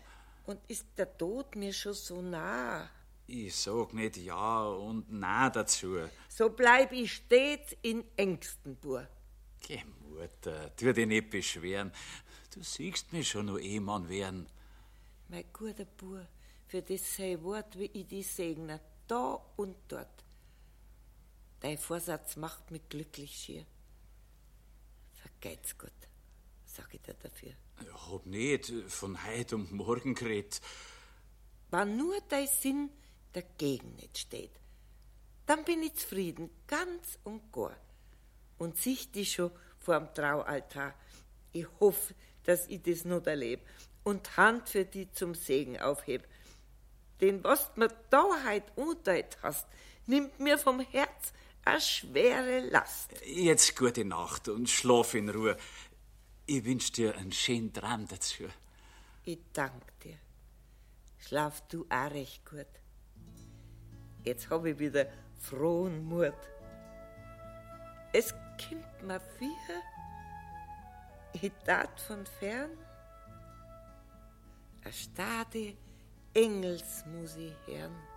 [0.46, 2.88] Und ist der Tod mir schon so nah?
[3.26, 5.96] Ich sag nicht ja und nein dazu.
[6.28, 9.08] So bleib ich stets in Ängsten, Bur.
[9.66, 11.90] Geh, Mutter, tu dich nicht beschweren.
[12.54, 14.46] Du siehst mich schon noch Ehemann werden.
[15.28, 16.26] Mein guter Bur,
[16.66, 20.23] für das sei Wort, wie ich dich segne, da und dort.
[21.64, 23.64] Dein Vorsatz macht mich glücklich schier.
[25.14, 25.94] Vergeht's gut,
[26.66, 27.54] sag ich dir dafür.
[27.80, 30.60] Ich hab nicht von heut und morgen geredet.
[31.70, 32.90] Wenn nur dein Sinn
[33.32, 34.50] dagegen nicht steht,
[35.46, 37.74] dann bin ich zufrieden, ganz und gar.
[38.58, 39.50] Und sicht dich schon
[39.80, 40.94] vor dem Traualtar.
[41.52, 43.62] Ich hoffe, dass ich das noch erlebe
[44.02, 46.28] und Hand für die zum Segen aufheb.
[47.22, 49.66] Den, was mir da heut unteilt hast,
[50.04, 51.32] nimmt mir vom Herz
[51.64, 53.14] a schwere Last.
[53.24, 55.56] Jetzt gute Nacht und schlaf in Ruhe.
[56.46, 58.44] Ich wünsch dir einen schönen Traum dazu.
[59.24, 60.18] Ich dank dir.
[61.18, 62.66] Schlaf du auch recht gut.
[64.24, 65.06] Jetzt hab ich wieder
[65.40, 66.34] frohen Mut.
[68.12, 69.82] Es kommt mir vier,
[71.32, 72.70] ich tat von fern
[74.84, 75.76] a stade
[76.34, 78.13] Engelsmusik hören.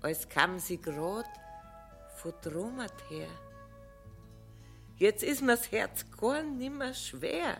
[0.00, 1.28] Als kam sie grad
[2.16, 3.28] von Dromat her.
[4.96, 7.58] Jetzt ist mir's Herz gar nimmer schwer.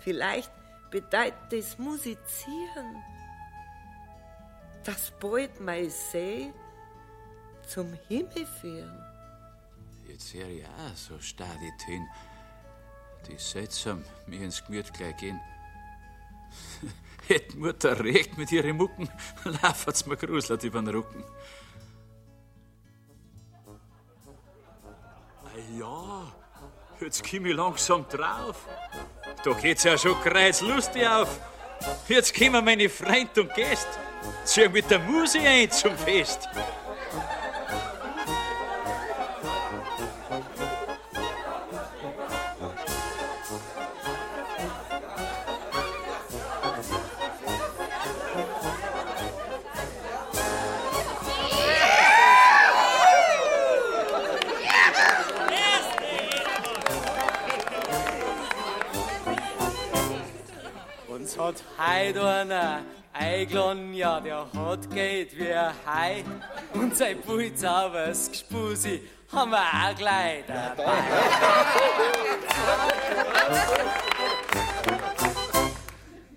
[0.00, 0.52] Vielleicht
[0.90, 3.02] bedeutet das Musizieren,
[4.84, 6.52] dass bald mein See
[7.66, 9.02] zum Himmel führen.
[10.06, 12.06] Jetzt hör ich auch so starr die Töne.
[13.26, 15.40] Die seltsam mir ins Gemüt gleich gehen.
[17.26, 19.08] Hätt Mutter recht mit ihren Mucken,
[19.62, 21.24] laufert's mir gruselt übern Rücken.
[25.44, 26.32] Ah ja,
[27.00, 28.66] jetzt komm ich langsam drauf.
[29.42, 31.40] Da geht's ja schon kreuzlustig auf.
[32.08, 33.88] Jetzt kommen meine Freund und Gäste.
[34.44, 36.48] Zieh mit der Musik ein zum Fest.
[62.04, 66.24] Heut einer eingeladen, ja, der hat Geld wie ein Hai.
[66.74, 70.84] Und sein Pulsaubers Gespusi haben wir auch gleich dabei.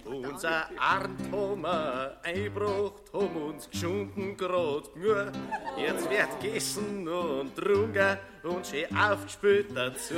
[0.06, 5.32] Unser Arndt haben wir eingebracht, haben uns geschunden grad genug.
[5.78, 10.16] Jetzt wird gegessen und trunken und schön aufgespielt dazu.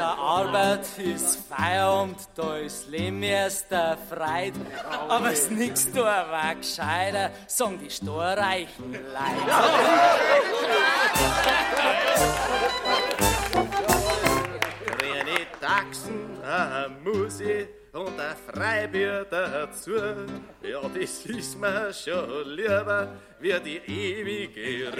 [0.00, 4.54] Der Arbeit ist Feierabend, da ist Leben erst der Freit.
[5.06, 8.92] Aber es nix da war gescheiter, sagen die storreichen
[14.86, 19.96] Grüne Taxen, eine Musik und ein Freibier dazu.
[20.62, 23.08] Ja, das ist mir schon lieber
[23.38, 24.92] wie die ewige Ihr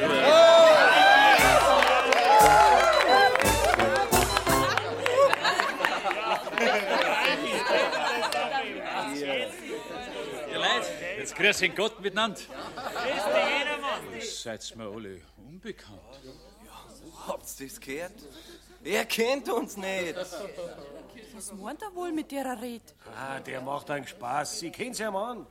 [11.20, 12.40] jetzt grüß in Gott miteinander.
[14.20, 16.00] Seid mir alle unbekannt.
[17.26, 18.12] Habt's das gehört?
[18.82, 20.16] Er kennt uns nicht.
[21.34, 22.84] Was meint er wohl mit der Rede?
[23.14, 24.60] Ah, der macht einen Spaß.
[24.60, 25.46] Sie kennt's ja, Mann.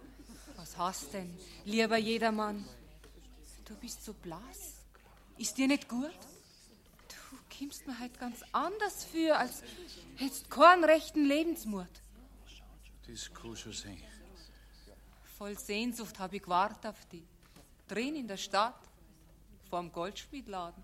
[0.55, 2.67] Was hast denn, lieber Jedermann?
[3.65, 4.81] Du bist so blass.
[5.37, 6.19] Ist dir nicht gut?
[7.07, 9.61] Du kommst mir halt ganz anders für, als
[10.17, 11.87] hättest keinen rechten Lebensmut.
[13.07, 14.01] Das kann schon sein.
[15.39, 17.23] Voll Sehnsucht habe ich gewartet auf dich.
[17.87, 18.75] Drin in der Stadt,
[19.69, 20.83] vorm Goldschmiedladen.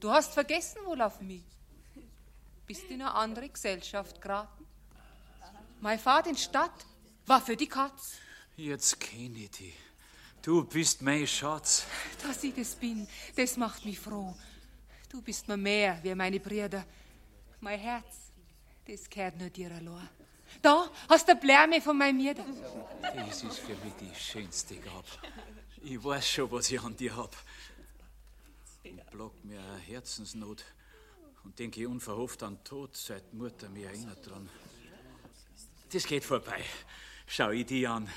[0.00, 1.44] Du hast vergessen wohl auf mich.
[2.66, 4.66] Bist in eine andere Gesellschaft geraten.
[5.80, 6.84] Mein Fahrt in Stadt
[7.24, 8.16] war für die Katz.
[8.56, 9.76] Jetzt kenn ich dich.
[10.42, 11.86] Du bist mein Schatz.
[12.26, 14.34] Dass ich das bin, das macht mich froh.
[15.08, 16.84] Du bist mir mehr wie meine Brüder.
[17.60, 18.32] Mein Herz,
[18.88, 20.19] das gehört nur dir allein.
[20.62, 22.44] Da hast du Blärme von meinem Mieder.
[23.02, 25.06] Das ist für mich die schönste Gabe.
[25.82, 27.34] Ich weiß schon, was ich an dir hab.
[28.84, 30.64] Und plagt mir eine Herzensnot
[31.44, 34.48] und denke unverhofft an Tod, seit Mutter mich erinnert dran.
[35.92, 36.62] Das geht vorbei.
[37.26, 38.08] Schau ich die an.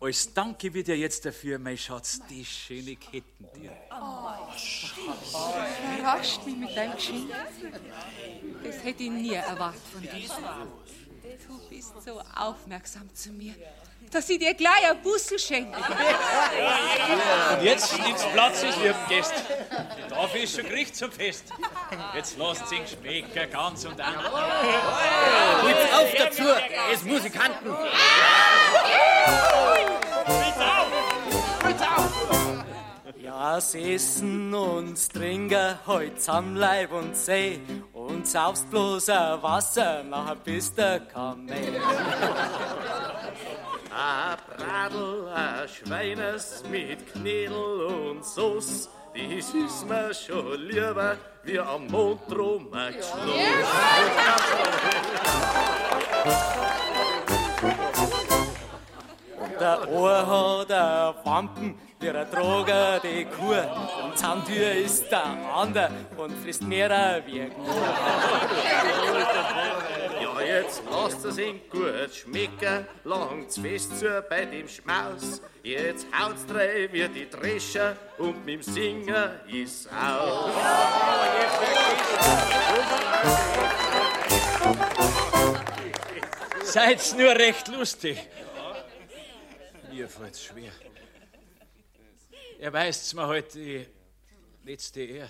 [0.00, 3.72] Als Danke wird dir jetzt dafür, mein Schatz, die schöne Ketten dir.
[5.98, 7.30] Überrascht mich mit deinem Geschenk.
[8.62, 10.28] Das hätte ich nie erwartet von dir.
[11.24, 13.54] Du bist so aufmerksam zu mir,
[14.10, 15.78] dass ich dir gleich ein Bussel schenke.
[15.78, 19.40] Und jetzt nimmt's Platz, ihr lieben Gäste.
[20.10, 21.46] Tafel ist schon gericht zum Fest.
[22.14, 24.14] Jetzt lasst ihn schmecken, ganz und an.
[25.62, 26.42] Putz auf dazu,
[26.92, 27.74] es Musikanten.
[33.22, 37.60] Ja, s Essen und Trinken heut am Leib und See
[38.08, 41.82] und saufst bloß ein Wasser, nachher bist du kein Mensch.
[43.96, 51.86] Ein Bradel, ein Schweines mit Knädel und Sauce, das ist mir schon lieber wie am
[51.86, 52.66] Mondrum
[59.60, 63.54] Der Ohr hat ein Wampen, ein Droger die Kuh.
[64.04, 67.62] Und Zahntür ist der andere und frisst mehr wie ein Kuh.
[70.20, 75.40] Ja, jetzt lasst es ihn gut schmecken, langt's fest zu bei dem Schmaus.
[75.62, 80.50] Jetzt haut's drei wie die Drescher und mit dem Singen ist aus.
[86.64, 88.18] Seid's nur recht lustig.
[89.94, 90.72] Mir fällt's schwer.
[92.58, 93.86] Er weist's mir heute die
[94.64, 95.28] letzte Ehr.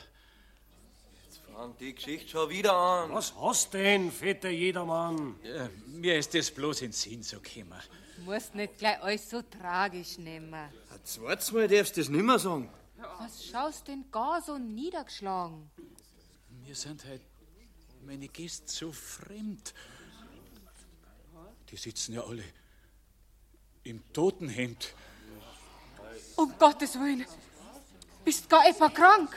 [1.52, 3.12] Fang die Geschichte schon wieder an.
[3.12, 5.38] Was hast denn, fetter Jedermann?
[5.42, 7.78] Ja, mir ist das bloß in den Sinn so gekommen.
[8.16, 10.70] Du musst nicht gleich alles so tragisch nehmen.
[11.04, 12.70] Zweites Mal darfst du das nimmer sagen.
[13.18, 15.70] Was schaust denn gar so niedergeschlagen?
[16.66, 17.20] Mir sind halt
[18.00, 19.74] meine Gäste so fremd.
[21.68, 22.44] Die sitzen ja alle
[23.84, 24.94] im Totenhemd.
[26.36, 27.26] Um Gottes Willen.
[28.24, 29.30] Bist gar etwa krank?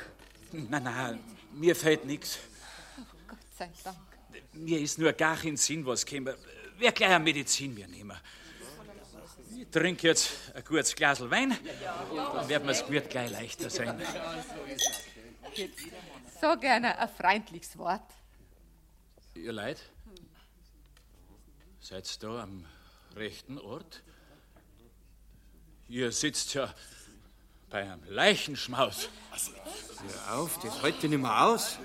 [0.51, 2.39] Nein, nein, mir fällt nichts.
[3.27, 3.97] Gott sei Dank.
[4.53, 6.33] Mir ist nur gar in den Sinn was gekommen.
[6.77, 8.17] Wer gleich eine Medizin mir nehmen.
[9.55, 11.57] Ich trinke jetzt ein gutes Glas Wein,
[12.15, 14.01] dann wird mir's Gemüt gleich leichter sein.
[16.39, 18.13] So gerne ein freundliches Wort.
[19.33, 19.81] Ihr Leid?
[21.81, 22.65] Seid da am
[23.15, 24.03] rechten Ort?
[25.89, 26.73] Ihr sitzt ja
[27.69, 29.09] bei einem Leichenschmaus.
[30.27, 31.79] Hör auf, das hält dich nicht mehr aus.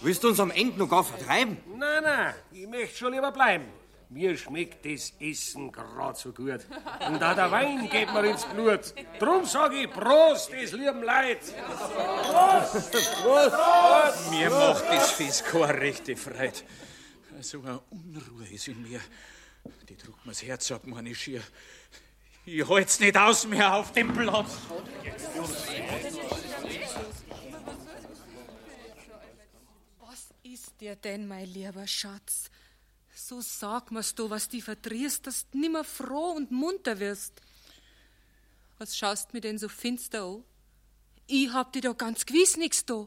[0.00, 1.58] Willst du uns am Ende noch gar vertreiben?
[1.76, 3.66] Nein, nein, ich möchte schon lieber bleiben.
[4.08, 6.66] Mir schmeckt das Essen grad so gut.
[7.06, 8.92] Und auch der Wein geht mir ins Blut.
[9.20, 11.38] Drum sag ich Prost, des lieben Leid.
[11.68, 12.90] Prost!
[13.22, 14.30] Prost!
[14.30, 16.58] Mir macht das Fest keine rechte Freude.
[17.40, 19.00] So eine Unruhe ist in mir.
[19.88, 21.42] Die druckt mir's Herz ab, meine Schier.
[22.52, 24.58] Ich halt's nicht aus mehr auf dem Platz.
[30.00, 32.50] Was ist dir denn, mein lieber Schatz?
[33.14, 37.40] So sag mir's du, was die verdrierst, dass du nimmer froh und munter wirst.
[38.78, 40.42] Was schaust mir denn so finster an?
[41.28, 43.06] Ich hab dir doch ganz gewiss nix da.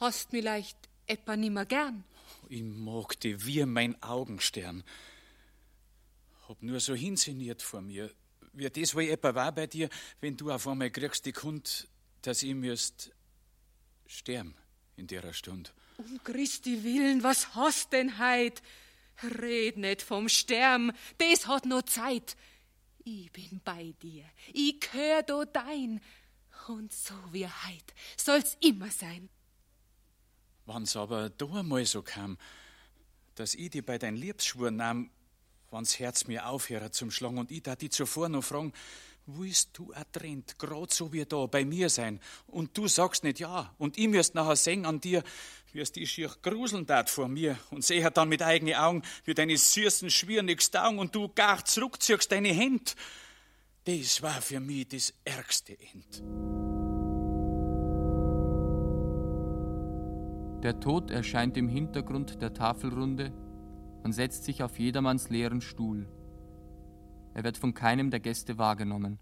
[0.00, 2.04] Hast mir leicht etwa nimmer gern.
[2.50, 4.84] Ich mag dich wie mein Augenstern.
[6.48, 8.10] Hab nur so hinsinniert vor mir.
[8.52, 9.88] Wie das wohl etwa war bei dir,
[10.20, 11.88] wenn du auf einmal kriegst die Kund,
[12.22, 13.10] dass ich müsst
[14.06, 14.54] sterben
[14.96, 15.70] in der Stunde.
[15.98, 18.62] Um Christi Willen, was hast denn heit?
[19.22, 22.36] Red nicht vom Sterben, des hat no Zeit.
[23.04, 26.00] Ich bin bei dir, ich gehör do dein.
[26.68, 29.28] Und so wie heit soll's immer sein.
[30.66, 32.36] Wann's aber da einmal so kam,
[33.36, 35.10] dass ich dich bei dein Liebsschwur nahm,
[35.70, 38.72] wann's Herz mir aufhört zum Schlagen und ich da die zuvor noch fragen,
[39.26, 43.40] willst du a trennt, grad so wie da bei mir sein, und du sagst nicht
[43.40, 45.24] ja, und ich müsst nachher sehen an dir,
[45.76, 47.56] wirst die schier gruseln dat vor mir.
[47.70, 52.32] Und sehe dann mit eigenen Augen, wie deine süßen Schwier taugen und du gar zurückziehst
[52.32, 52.96] deine Händ.
[53.84, 56.22] Das war für mich das ärgste End.
[60.64, 63.32] Der Tod erscheint im Hintergrund der Tafelrunde
[64.06, 66.06] und setzt sich auf jedermanns leeren Stuhl.
[67.34, 69.18] Er wird von keinem der Gäste wahrgenommen.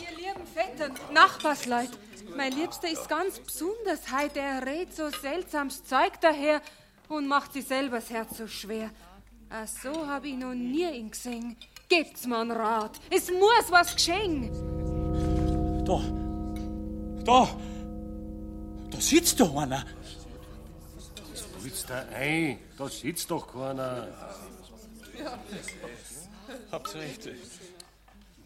[0.00, 1.90] Ihr lieben Vettern, Nachbarsleut,
[2.36, 4.40] mein Liebster ist ganz besonders heute.
[4.40, 6.60] Er redet so seltsames Zeug daher
[7.08, 8.90] und macht sich selber das Herz so schwer.
[9.48, 11.56] Ach so hab ich noch nie ihn gesehen.
[11.88, 12.98] Gebt's mir einen Rat.
[13.10, 14.50] Es muss was geschehen.
[15.84, 16.02] Da,
[17.24, 17.48] da,
[18.90, 19.84] da sitzt doch einer.
[21.62, 24.08] Sitzt da ein, da sitzt doch keiner.
[26.72, 27.28] Habt recht.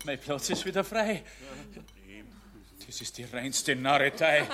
[0.04, 1.22] Mein Platz ist wieder frei.
[2.86, 4.46] Das ist die reinste Narretei.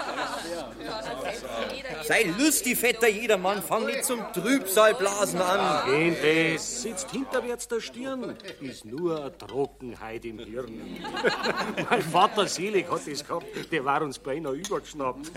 [2.05, 5.91] Sei lustig, fetter Jedermann, fang nicht zum Trübsalblasen an.
[5.91, 10.81] Gehen das, sitzt hinterwärts der Stirn, ist nur eine Trockenheit im Hirn.
[11.91, 15.33] mein Vater selig hat das gehabt, der war uns beinahe übergeschnappt.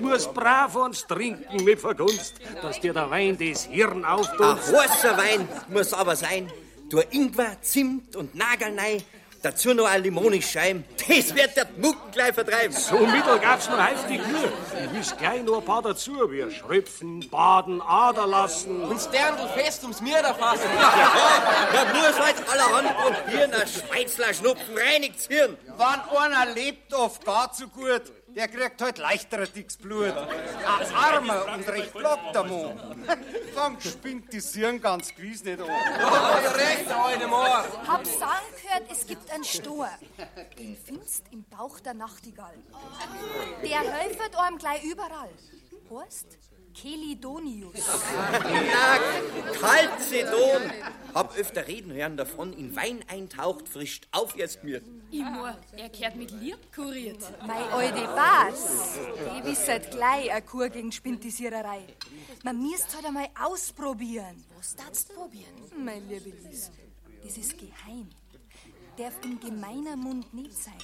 [0.00, 4.40] Muss brav uns trinken mit Vergunst, dass dir der Wein das Hirn auftut.
[4.40, 6.50] Ein heißer Wein muss aber sein.
[6.88, 9.02] Du Ingwer, Zimt und Nagelnei.
[9.40, 10.82] Dazu noch eine Limonenscheibe.
[10.96, 12.76] Das wird der Mucken gleich vertreiben.
[12.76, 14.52] So mittel gab's noch heftig nur.
[14.84, 16.12] Ich wüsste gleich noch ein paar dazu.
[16.30, 18.82] Wir schröpfen, baden, Ader lassen.
[18.82, 20.68] Und Sterndl fest ums Mieder fassen.
[20.76, 23.52] Ja, da muss halt allerhand probieren.
[23.52, 25.56] Ein Schweizler Schnupfen reinigt's Hirn.
[25.76, 28.02] Wenn einer lebt, oft gar zu gut.
[28.34, 30.14] Der kriegt halt leichter dickes Blut.
[30.16, 33.04] Ein armer und recht lockter Mann.
[33.54, 35.66] Dann spinnt die Hirn ganz gewiss nicht an.
[35.98, 37.64] Ja, recht, alte Moor.
[37.86, 39.88] Hab sagen gehört, es gibt einen Stor.
[40.58, 42.54] Den findest im Bauch der Nachtigall.
[43.62, 45.30] Der helfert einem gleich überall.
[45.90, 46.38] Heißt
[46.80, 47.74] Kelidonius.
[48.72, 48.98] Na,
[49.60, 50.62] Calcedon.
[51.14, 54.80] Hab öfter reden hören davon, in Wein eintaucht, frischt auf jetzt mir.
[55.10, 57.18] Immer, er kehrt mit Lieb kuriert.
[57.46, 58.98] Mei alte Bas,
[59.34, 61.82] die wisset gleich a Kur gegen Spintisiererei.
[62.44, 64.44] Man müsst halt einmal ausprobieren.
[64.56, 65.54] Was darfst probieren?
[65.76, 66.70] Mein liebe Lies,
[67.24, 68.08] das ist geheim.
[68.96, 70.74] Darf im gemeiner Mund nicht sein.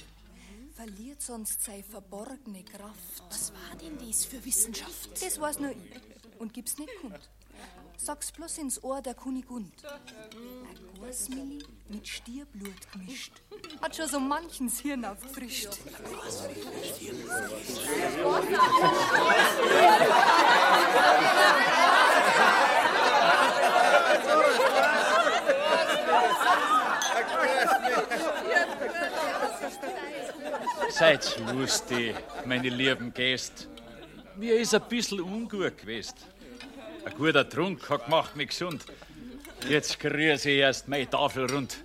[0.75, 3.23] Verliert sonst seine verborgene Kraft.
[3.29, 5.09] Was war denn das für Wissenschaft?
[5.23, 5.77] Das weiß nur ich.
[6.37, 7.17] Und gib's nicht kund.
[7.95, 9.71] Sag's bloß ins Ohr der Kunigund.
[9.85, 13.41] Ein Gorsmilli mit Stierblut gemischt.
[13.81, 15.69] Hat schon so manchens Hirn aufgefrischt.
[30.89, 33.67] Seid lustig, meine lieben Gäste.
[34.37, 36.15] Mir ist ein bisschen ungut gewesen.
[37.05, 38.85] Ein guter Trunk hat gemacht mich gesund.
[39.69, 41.77] Jetzt grüße ich erst meine Tafel rund.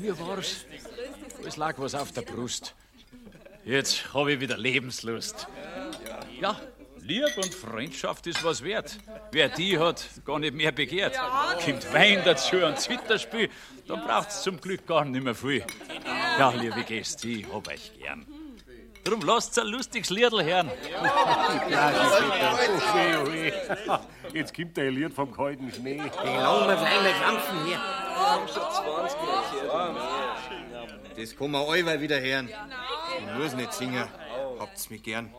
[0.00, 0.64] Mir war's.
[1.46, 2.74] Es lag was auf der Brust.
[3.64, 5.46] Jetzt habe ich wieder Lebenslust.
[6.40, 6.60] Ja,
[7.00, 8.98] Liebe und Freundschaft ist was wert.
[9.30, 11.14] Wer die hat, gar nicht mehr begehrt.
[11.62, 13.50] Kommt Wein dazu und Zwitterspiel,
[13.86, 15.64] dann braucht's zum Glück gar nicht mehr viel.
[16.38, 18.26] Ja, liebe Gäste, ich hab euch gern.
[19.04, 20.70] Drum lasst's ein lustiges Liedl hören.
[21.70, 21.92] Ja.
[24.32, 26.00] Jetzt kommt der Lied vom kalten Schnee.
[26.00, 27.78] Die langen wir gleich mit Lampen hier.
[31.16, 32.48] Das kann man allweil wieder hören.
[32.48, 34.08] Ich muss nicht singen.
[34.58, 35.30] Habt's mich gern.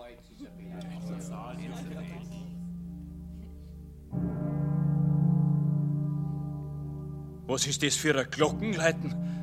[7.47, 9.34] Was ist das für ein Glockenleiten?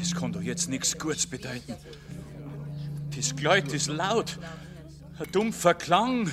[0.00, 1.76] Das kann doch jetzt nichts Gutes bedeuten.
[3.14, 4.38] Das Gleut ist laut.
[5.18, 6.32] Ein dumpfer Klang.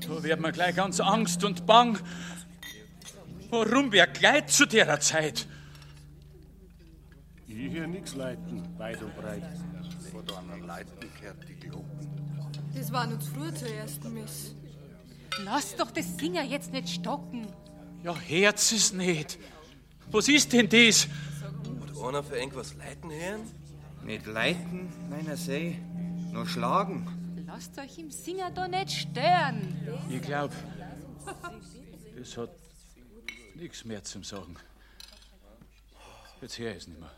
[0.00, 1.98] Da wird mir gleich ganz Angst und Bang.
[3.48, 5.46] Warum wer Gleit zu der Zeit?
[7.48, 9.42] Ich hier nix leiten, weit und breit.
[10.10, 11.86] Vor deiner Leiten kehrt die Glocken.
[12.74, 14.54] Das war uns früher zur ersten Miss.
[15.44, 17.46] Lass doch das Singer jetzt nicht stocken.
[18.02, 19.38] Ja, Herz ist nicht.
[20.10, 21.08] Was ist denn das?
[22.06, 23.50] Einer für irgendwas leiten hören?
[24.04, 25.76] Nicht leiten, meiner See,
[26.30, 27.44] nur schlagen.
[27.46, 29.76] Lasst euch im Singer doch nicht stören.
[30.08, 30.52] Ich glaub,
[32.16, 32.50] das hat
[33.56, 34.56] nichts mehr zum Sagen.
[36.40, 37.10] Jetzt ich es nicht mehr.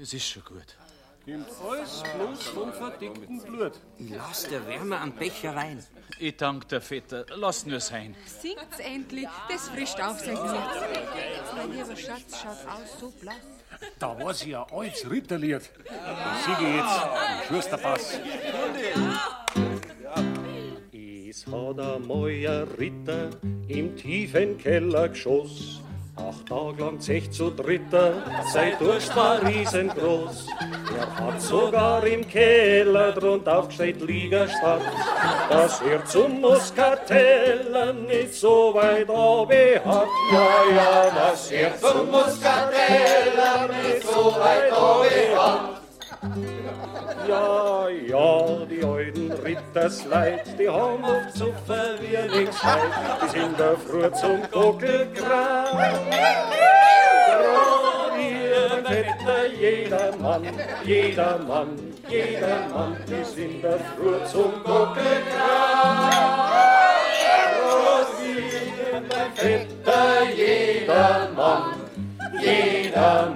[0.00, 0.76] Es ist schon gut.
[1.24, 3.72] Kommt alles bloß vom verdickten Blut.
[3.98, 5.84] Ich lass der Wärme am Becher rein.
[6.18, 7.24] Ich dank der Vetter.
[7.36, 8.16] Lass nur sein.
[8.26, 11.56] Singt's endlich, das frischt auf sein Lied.
[11.56, 13.53] Mein lieber Schatz schaut aus so blass.
[13.98, 15.60] Da war sie ja altes Ritterlied.
[15.60, 18.20] Ich singe jetzt Schusterpass.
[21.28, 23.30] Es hat einmal ein Ritter
[23.68, 25.80] im tiefen Kellergeschoss
[26.16, 30.46] Acht Tage lang zech zu dritter, sein Durst war riesengroß.
[30.96, 34.80] Er hat sogar im Keller drunter aufgestellt Liegestadt,
[35.50, 39.80] dass er zum Muskateller nicht so weit oben.
[39.84, 40.06] Ja,
[40.76, 45.83] ja, dass er zum Muskateller nicht so weit oben.
[47.28, 52.80] Ja, ja, die alten Rittersleid, die haben oft so Verwirrlingsheit,
[53.22, 56.00] die sind da früh zum Gockelgrab.
[58.88, 60.44] Wetter, jeder Mann,
[60.84, 65.04] jeder Mann, jeder Mann, die sind da früh zum Gockelgrab.
[69.36, 71.28] Hier Wetter, jeder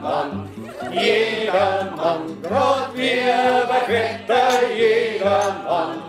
[0.00, 0.48] Mann,
[0.92, 3.20] jeder Mann, jeder Mann, grad wie
[3.68, 6.02] bei Wetter, jeder Mann,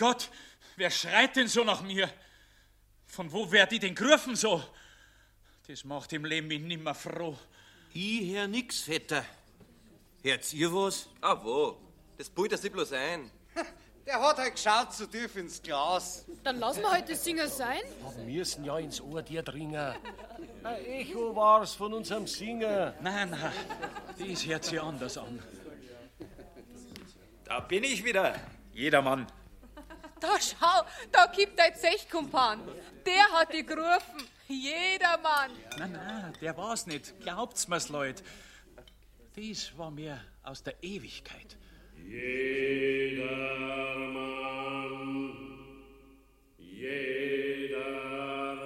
[0.00, 0.30] Gott,
[0.76, 2.10] wer schreit denn so nach mir?
[3.06, 4.64] Von wo werd ich denn gerufen so?
[5.68, 7.36] Das macht im Leben mich nimmer froh.
[7.92, 9.22] Ich hör nix, Vetter.
[10.22, 11.06] Hört ihr was?
[11.20, 11.76] Ah, wo?
[12.16, 13.30] Das pult er sich bloß ein.
[14.06, 16.24] Der hat halt geschaut zu tief ins Glas.
[16.44, 17.82] Dann lassen wir heute Singer sein.
[18.24, 19.94] Wir müssen ja ins Ohr dir dringen.
[20.64, 22.94] Ein Echo war's von unserem Singer.
[23.02, 23.52] Nein, nein,
[24.18, 25.42] das hört sich anders an.
[27.44, 28.34] Da bin ich wieder.
[28.72, 29.26] Jedermann.
[30.20, 32.60] Da schau, da gibt dein Zechkumpan.
[33.06, 34.28] Der hat die gerufen.
[34.48, 35.52] Jedermann.
[35.78, 37.18] Nein, nein, der war's nicht.
[37.20, 38.22] Glaubt's mir's, Leute.
[39.36, 41.56] Das war mir aus der Ewigkeit.
[41.96, 43.26] Jeder
[43.96, 45.36] Mann,
[46.58, 47.74] jeder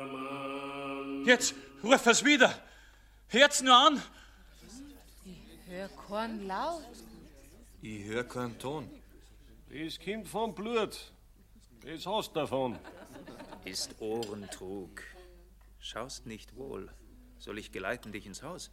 [0.07, 1.25] Mann.
[1.27, 2.59] Jetzt ruf es wieder.
[3.29, 4.03] Hört's nur an.
[5.67, 6.83] Hör keinen Laut.
[7.83, 8.89] Ich hör keinen Ton.
[9.69, 11.13] Das kommt vom Blut.
[11.87, 12.79] Das hast du davon.
[13.67, 15.03] Ist Ohrentrug.
[15.79, 16.89] Schaust nicht wohl.
[17.39, 18.71] Soll ich geleiten dich ins Haus?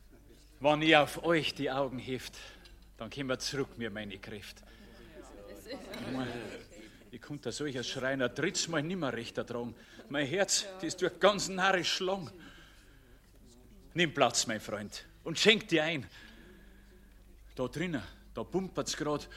[0.61, 2.37] Wenn ich auf euch die Augen heft,
[2.95, 4.63] dann kommen zurück mir meine Kraft.
[7.11, 9.75] Ich konnte solcher Schreiner dritt's Mal nimmer recht ertragen.
[10.07, 12.31] Mein Herz, das tut ganz narrisch schlagen.
[13.93, 16.07] Nimm Platz, mein Freund, und schenk dir ein.
[17.55, 18.03] Da drinnen,
[18.33, 19.27] da pumpert's grad.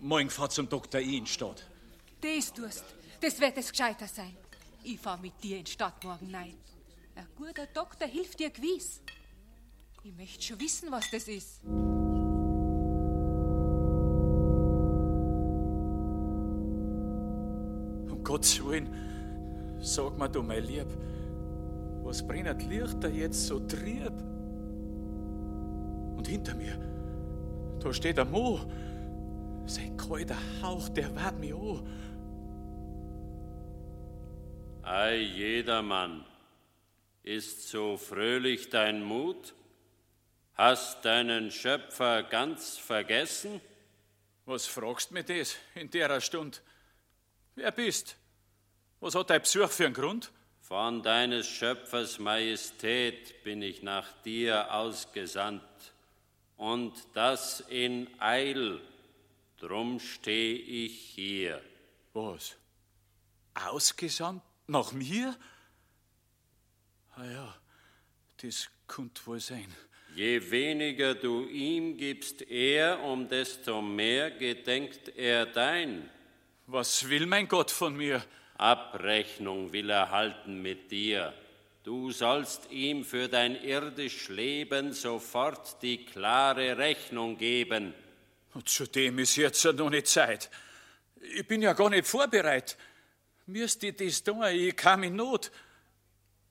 [0.00, 1.00] Morgen fahr zum Dr.
[1.00, 1.64] I in Stadt.
[2.24, 2.84] Das tust.
[3.20, 4.34] Das wird es gescheiter sein.
[4.82, 6.54] Ich fahr mit dir in die Stadt morgen nein.
[7.14, 9.02] Ein guter Doktor hilft dir gewiss.
[10.02, 11.62] Ich möchte schon wissen, was das ist.
[18.10, 18.88] Um Gottes Willen,
[19.82, 20.88] sag mir du, mein Lieb,
[22.04, 24.12] was brennt Lichter jetzt so trieb?
[26.16, 26.78] Und hinter mir,
[27.80, 28.60] da steht der Mo.
[29.66, 31.82] Sein kalter Hauch, der wart mich an.
[34.86, 36.26] Ei, jedermann,
[37.22, 39.54] ist so fröhlich dein Mut?
[40.56, 43.62] Hast deinen Schöpfer ganz vergessen?
[44.44, 46.62] Was fragst mir das in der Stund?
[47.54, 48.16] Wer bist?
[49.00, 50.30] Was hat dein Besuch für einen Grund?
[50.60, 55.62] Von deines Schöpfers Majestät bin ich nach dir ausgesandt,
[56.58, 58.82] und das in Eil,
[59.56, 61.62] drum steh ich hier.
[62.12, 62.56] Was?
[63.54, 64.42] Ausgesandt?
[64.66, 65.36] Nach mir?
[67.16, 67.54] Ah ja,
[68.38, 69.72] das könnte wohl sein.
[70.14, 76.08] Je weniger du ihm gibst er, um desto mehr gedenkt er dein.
[76.66, 78.24] Was will mein Gott von mir?
[78.56, 81.34] Abrechnung will er halten mit dir.
[81.82, 87.92] Du sollst ihm für dein irdisch Leben sofort die klare Rechnung geben.
[88.54, 90.48] Und zudem ist jetzt ja noch nicht Zeit.
[91.20, 92.78] Ich bin ja gar nicht vorbereitet.
[93.46, 94.42] Müsst ihr das tun?
[94.52, 95.50] Ich kam in Not.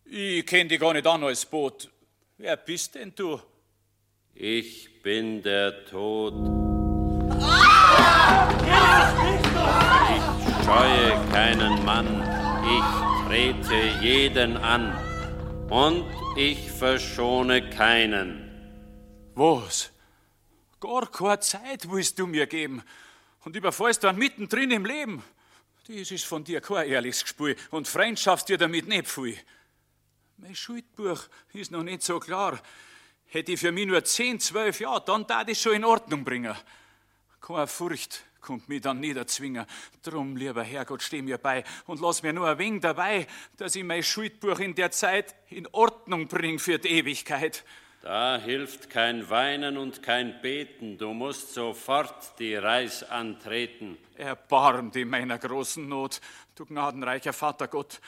[0.06, 1.90] Ich kenn dich gar nicht an als Boot.
[2.38, 3.42] Wer bist denn du?
[4.36, 6.36] Ich bin der Tod.
[10.46, 12.22] Ich scheue keinen Mann,
[12.64, 14.96] ich trete jeden an
[15.70, 16.06] und
[16.38, 18.52] ich verschone keinen.
[19.34, 19.92] Was?
[20.80, 22.84] Gar keine Zeit willst du mir geben
[23.46, 25.24] und überfallst dann mittendrin im Leben.
[25.86, 29.38] Das ist von dir kein ehrliches Gespiel und Freundschaft dir damit nicht viel.
[30.38, 32.62] Mein Schuldbuch ist noch nicht so klar.
[33.26, 36.56] Hätte ich für mich nur zehn, zwölf Jahre, dann da ich schon in Ordnung bringen.
[37.42, 39.66] Keine Furcht kommt mich dann niederzwingen.
[40.04, 43.28] Drum, lieber Herrgott, steh mir bei und lass mir nur ein wenig dabei,
[43.58, 47.66] dass ich mein Schuldbuch in der Zeit in Ordnung bring für die Ewigkeit.
[48.04, 50.98] Da hilft kein Weinen und kein Beten.
[50.98, 53.98] Du musst sofort die Reis antreten.
[54.16, 56.20] Erbarm dich meiner großen Not,
[56.56, 58.02] du gnadenreicher Vater Gott.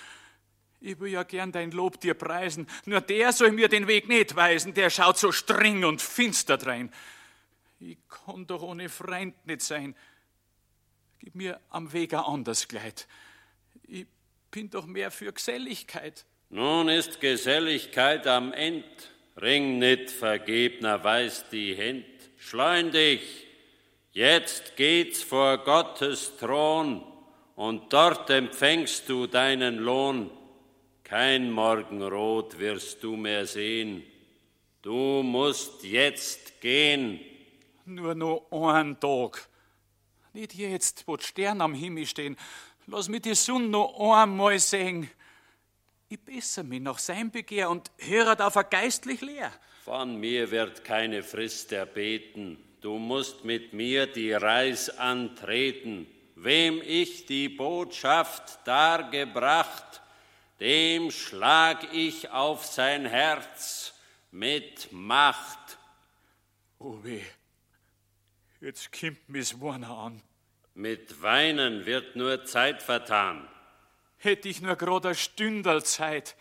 [0.82, 4.36] Ich will ja gern dein Lob dir preisen, nur der soll mir den Weg nicht
[4.36, 6.92] weisen, der schaut so streng und finster drein.
[7.80, 9.96] Ich kann doch ohne Freund nicht sein.
[11.20, 13.08] Gib mir am Weg ein anders Kleid.
[13.88, 14.08] Ich
[14.52, 16.26] bin doch mehr für Geselligkeit.
[16.50, 19.15] Nun ist Geselligkeit am End.
[19.42, 22.06] Ring nicht vergebner weiß die Händ.
[22.38, 23.46] Schleun dich,
[24.12, 27.04] jetzt geht's vor Gottes Thron
[27.56, 30.32] und dort empfängst du deinen Lohn.
[31.04, 34.04] Kein Morgenrot wirst du mehr sehen.
[34.82, 37.20] Du musst jetzt gehen.
[37.86, 39.50] Nur noch einen Tag.
[40.34, 42.38] Nicht jetzt, wo die Sterne am Himmel stehen.
[42.88, 45.10] Lass mich die Sonne noch einmal sehen.
[46.16, 49.52] Ich besse mich nach sein Begehr und höre auf ein geistlich leer.
[49.84, 52.58] Von mir wird keine Frist erbeten.
[52.80, 56.08] Du musst mit mir die Reis antreten.
[56.36, 60.02] Wem ich die Botschaft dargebracht,
[60.62, 63.94] dem schlag ich auf sein Herz
[64.32, 65.78] mit Macht.
[66.80, 67.24] Oh weh,
[68.62, 70.22] jetzt kimmt mis Warner an.
[70.76, 73.50] Mit Weinen wird nur Zeit vertan.
[74.26, 76.36] Hätte ich nur grad eine Stündel Zeit.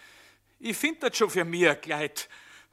[0.59, 2.31] Ich find das schon für mir ein Kleid,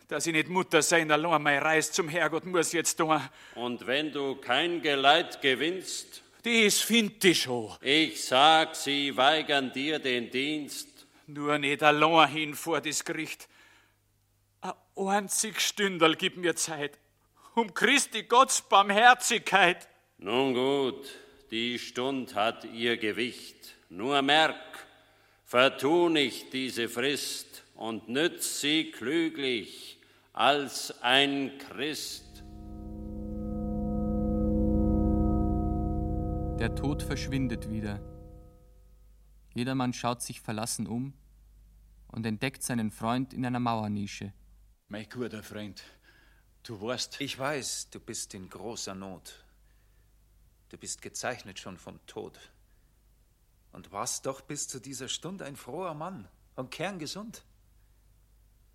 [0.07, 3.21] dass ich nicht Mutter sein allein mein Reis zum Herrgott muss jetzt tun.
[3.55, 7.75] Und wenn du kein Geleit gewinnst, das find ich schon.
[7.81, 10.87] Ich sag, sie weigern dir den Dienst.
[11.27, 13.49] Nur nicht allein hin vor das Gericht.
[14.61, 16.97] Ein einzig Stündel gib mir Zeit.
[17.53, 19.89] Um Christi Gottes Barmherzigkeit.
[20.19, 21.09] Nun gut,
[21.51, 23.75] die Stund hat ihr Gewicht.
[23.89, 24.55] Nur merk,
[25.51, 29.99] vertu nicht diese Frist und nütz sie klüglich
[30.31, 32.23] als ein Christ.
[36.57, 37.99] Der Tod verschwindet wieder.
[39.53, 41.13] Jedermann schaut sich verlassen um
[42.07, 44.31] und entdeckt seinen Freund in einer Mauernische.
[44.87, 45.83] Mein guter Freund,
[46.63, 47.19] du weißt.
[47.19, 49.43] Ich weiß, du bist in großer Not.
[50.69, 52.39] Du bist gezeichnet schon vom Tod.
[53.71, 57.43] Und warst doch bis zu dieser Stunde ein froher Mann und kerngesund.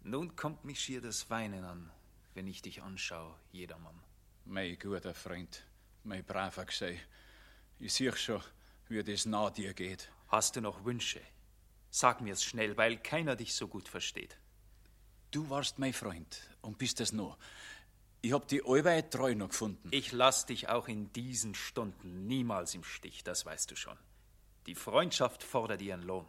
[0.03, 1.91] Nun kommt mich schier das Weinen an,
[2.35, 4.01] wenn ich dich anschaue, jedermann.
[4.45, 5.67] Mein guter Freund,
[6.05, 7.01] mein braver Gsei,
[7.79, 8.41] ich sehe schon,
[8.89, 10.09] wie das nah dir geht.
[10.29, 11.21] Hast du noch Wünsche?
[11.91, 14.39] Sag mir's schnell, weil keiner dich so gut versteht.
[15.31, 17.37] Du warst mein Freund und bist es noch.
[18.23, 19.89] Ich hab die allweil treu noch gefunden.
[19.93, 23.99] Ich lass dich auch in diesen Stunden niemals im Stich, das weißt du schon.
[24.67, 26.27] Die Freundschaft fordert ihren Lohn.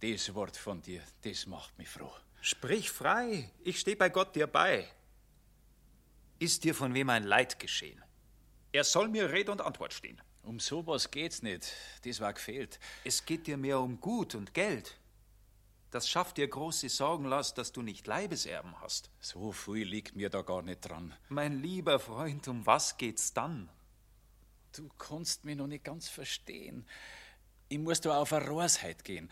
[0.00, 2.12] Das Wort von dir, das macht mich froh.
[2.40, 4.88] Sprich frei, ich steh bei Gott dir bei.
[6.40, 8.02] Ist dir von wem ein Leid geschehen?
[8.72, 10.20] Er soll mir Rede und Antwort stehen.
[10.42, 11.72] Um sowas geht's nicht.
[12.04, 12.80] Das war gefehlt.
[13.04, 14.98] Es geht dir mehr um Gut und Geld.
[15.92, 19.10] Das schafft dir große Sorgen, Lass, dass du nicht Leibeserben hast.
[19.20, 21.14] So viel liegt mir da gar nicht dran.
[21.28, 23.68] Mein lieber Freund, um was geht's dann?
[24.74, 26.86] Du kannst mich noch nicht ganz verstehen.
[27.72, 29.30] Ich muss da auf eine Rorsheit gehen.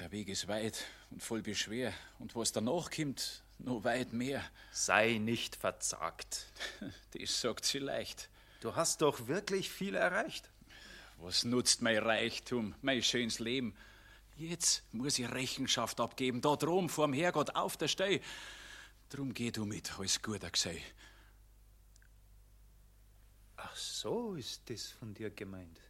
[0.00, 1.94] Der Weg ist weit und voll beschwer.
[2.18, 4.42] Und was danach kommt, noch weit mehr.
[4.72, 6.46] Sei nicht verzagt.
[7.12, 8.30] Das sagt sie leicht.
[8.62, 10.50] Du hast doch wirklich viel erreicht.
[11.18, 13.76] Was nutzt mein Reichtum, mein schönes Leben?
[14.36, 18.20] Jetzt muss ich Rechenschaft abgeben, da drum vorm Herrgott auf der Stei.
[19.08, 20.82] Drum geh du mit, als guter Gsei.
[23.56, 25.85] Ach so ist das von dir gemeint.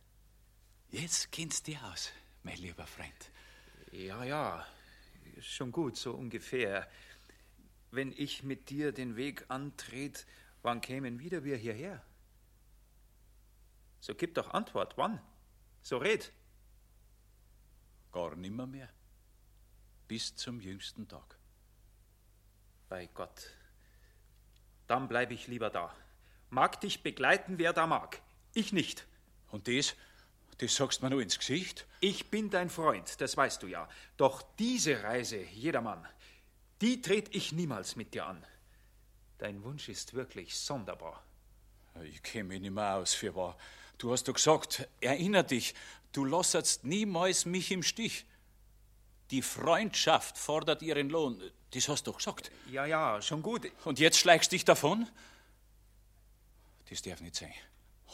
[0.99, 2.11] Jetzt kennst dir aus,
[2.43, 3.31] mein lieber Freund.
[3.93, 4.67] Ja, ja,
[5.43, 6.89] schon gut, so ungefähr.
[7.91, 10.25] Wenn ich mit dir den Weg antret,
[10.63, 12.03] wann kämen wieder wir hierher?
[14.01, 15.21] So gib doch Antwort, wann?
[15.83, 16.33] So red.
[18.11, 18.89] Gar nimmer mehr.
[20.09, 21.39] Bis zum jüngsten Tag.
[22.89, 23.51] Bei Gott.
[24.87, 25.95] Dann bleib ich lieber da.
[26.49, 28.23] Mag dich begleiten, wer da mag.
[28.55, 29.07] Ich nicht.
[29.51, 29.95] Und das?
[30.59, 31.87] Das sagst du mir nur ins Gesicht?
[32.01, 33.89] Ich bin dein Freund, das weißt du ja.
[34.17, 36.07] Doch diese Reise, jedermann,
[36.81, 38.43] die tret ich niemals mit dir an.
[39.39, 41.23] Dein Wunsch ist wirklich sonderbar.
[42.05, 43.57] Ich käme mich nicht mehr aus für wahr.
[43.99, 45.75] Du hast doch gesagt, erinner dich,
[46.13, 48.27] du lassest niemals mich im Stich.
[49.31, 51.43] Die Freundschaft fordert ihren Lohn.
[51.73, 52.51] Das hast du doch gesagt.
[52.71, 53.71] Ja, ja, schon gut.
[53.85, 55.09] Und jetzt schleichst dich davon?
[56.89, 57.53] Das darf nicht sein.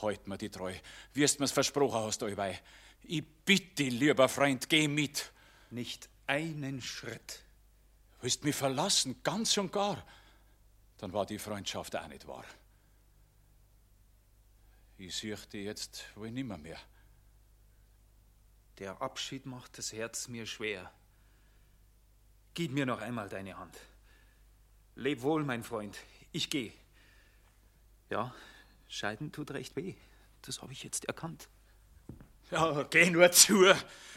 [0.01, 0.75] Halt mir die Treu,
[1.13, 2.59] wirst mir's versprochen hast, allweil.
[3.03, 5.33] Ich bitte, lieber Freund, geh mit.
[5.71, 7.43] Nicht einen Schritt.
[8.21, 10.03] Willst mich verlassen, ganz und gar?
[10.99, 12.45] Dann war die Freundschaft auch nicht wahr.
[14.99, 16.79] Ich dich jetzt wohl nimmer mehr.
[18.79, 20.93] Der Abschied macht das Herz mir schwer.
[22.55, 23.77] Gib mir noch einmal deine Hand.
[24.95, 25.99] Leb wohl, mein Freund.
[26.31, 26.73] Ich gehe.
[28.11, 28.35] Ja,
[28.93, 29.95] Scheiden tut recht weh.
[30.43, 31.49] Das habe ich jetzt erkannt.
[32.51, 33.65] Ja, geh nur zu.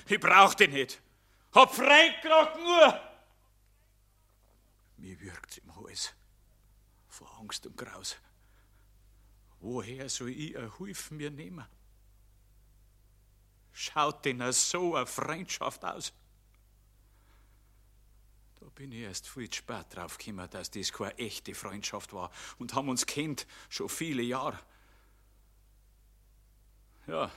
[0.05, 1.01] Ich brauch dich nicht.
[1.53, 3.01] Hab frei gerade nur.
[4.97, 6.13] Mir würgt's im Hals.
[7.07, 8.17] Vor Angst und Graus.
[9.61, 11.65] Woher soll ich ein Hilf mir nehmen?
[13.71, 16.11] Schaut denn so eine Freundschaft aus?
[18.59, 22.31] Da bin ich erst viel zu spät drauf gekommen, dass das keine echte Freundschaft war
[22.57, 24.59] und haben uns kennt schon viele Jahre.
[27.07, 27.31] Ja,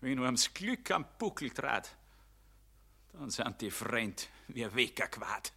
[0.00, 1.94] wenn nur ums Glück am Buckel trat,
[3.12, 5.52] dann sind die Freund wie ein weggequat.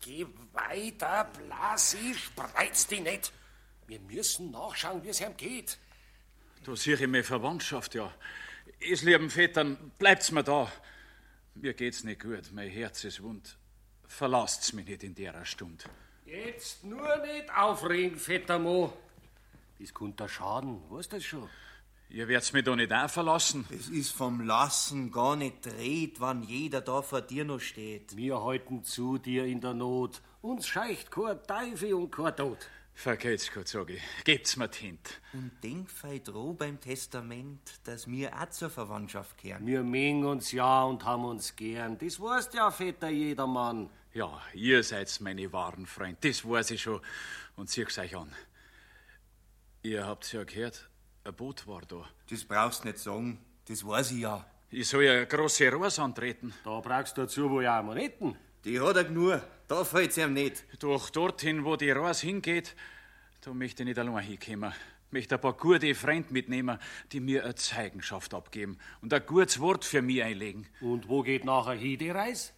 [0.00, 3.32] Geh weiter, Blasi, spreiz dich nicht.
[3.86, 5.78] Wir müssen nachschauen, wie es ihm geht.
[6.64, 8.14] Da sehe ich meine Verwandtschaft, ja.
[8.78, 10.70] Es lieben Vätern, bleibt's mir da.
[11.54, 13.58] Mir geht's nicht gut, mein Herz ist wund.
[14.10, 15.84] Verlasst's mich nicht in der Stunde.
[16.26, 18.92] Jetzt nur nicht aufregen, Vetter Mo.
[19.78, 21.48] Das könnte schaden, weißt du das schon?
[22.10, 23.66] Ihr werdt's mich doch nicht auch verlassen.
[23.70, 28.16] Es ist vom Lassen gar nicht dreht, wann jeder da vor dir noch steht.
[28.16, 30.20] Wir halten zu dir in der Not.
[30.42, 32.58] Uns scheicht kein Teufel und kein Tod.
[32.94, 34.02] Vergeht's gut, sag ich.
[34.24, 35.20] Gebt's mir Tint.
[35.32, 39.66] Und denk fei droh beim Testament, dass wir auch zur Verwandtschaft kehren.
[39.66, 41.96] Wir mengen uns ja und haben uns gern.
[41.96, 43.88] Das weißt ja, Vetter, jedermann.
[44.12, 47.00] Ja, ihr seid meine wahren Freunde, das weiß ich schon.
[47.56, 48.34] Und sieh's euch an.
[49.82, 50.90] Ihr habt's ja gehört,
[51.24, 52.04] ein Boot war da.
[52.28, 54.44] Das brauchst nicht sagen, das weiß ich ja.
[54.68, 56.52] Ich soll ja große Rohrs antreten.
[56.64, 58.36] Da brauchst du dazu wohl ja Monetten.
[58.64, 60.64] Die hat er genug, da fällt's ihm nicht.
[60.82, 62.74] Doch dorthin, wo die Rohrs hingeht,
[63.40, 64.74] da möchte ich nicht allein hinkommen.
[65.10, 66.78] Möchte ein paar gute Freunde mitnehmen,
[67.10, 70.68] die mir eine Zeigenschaft abgeben und ein gutes Wort für mich einlegen.
[70.80, 72.52] Und wo geht nachher hin die Reis?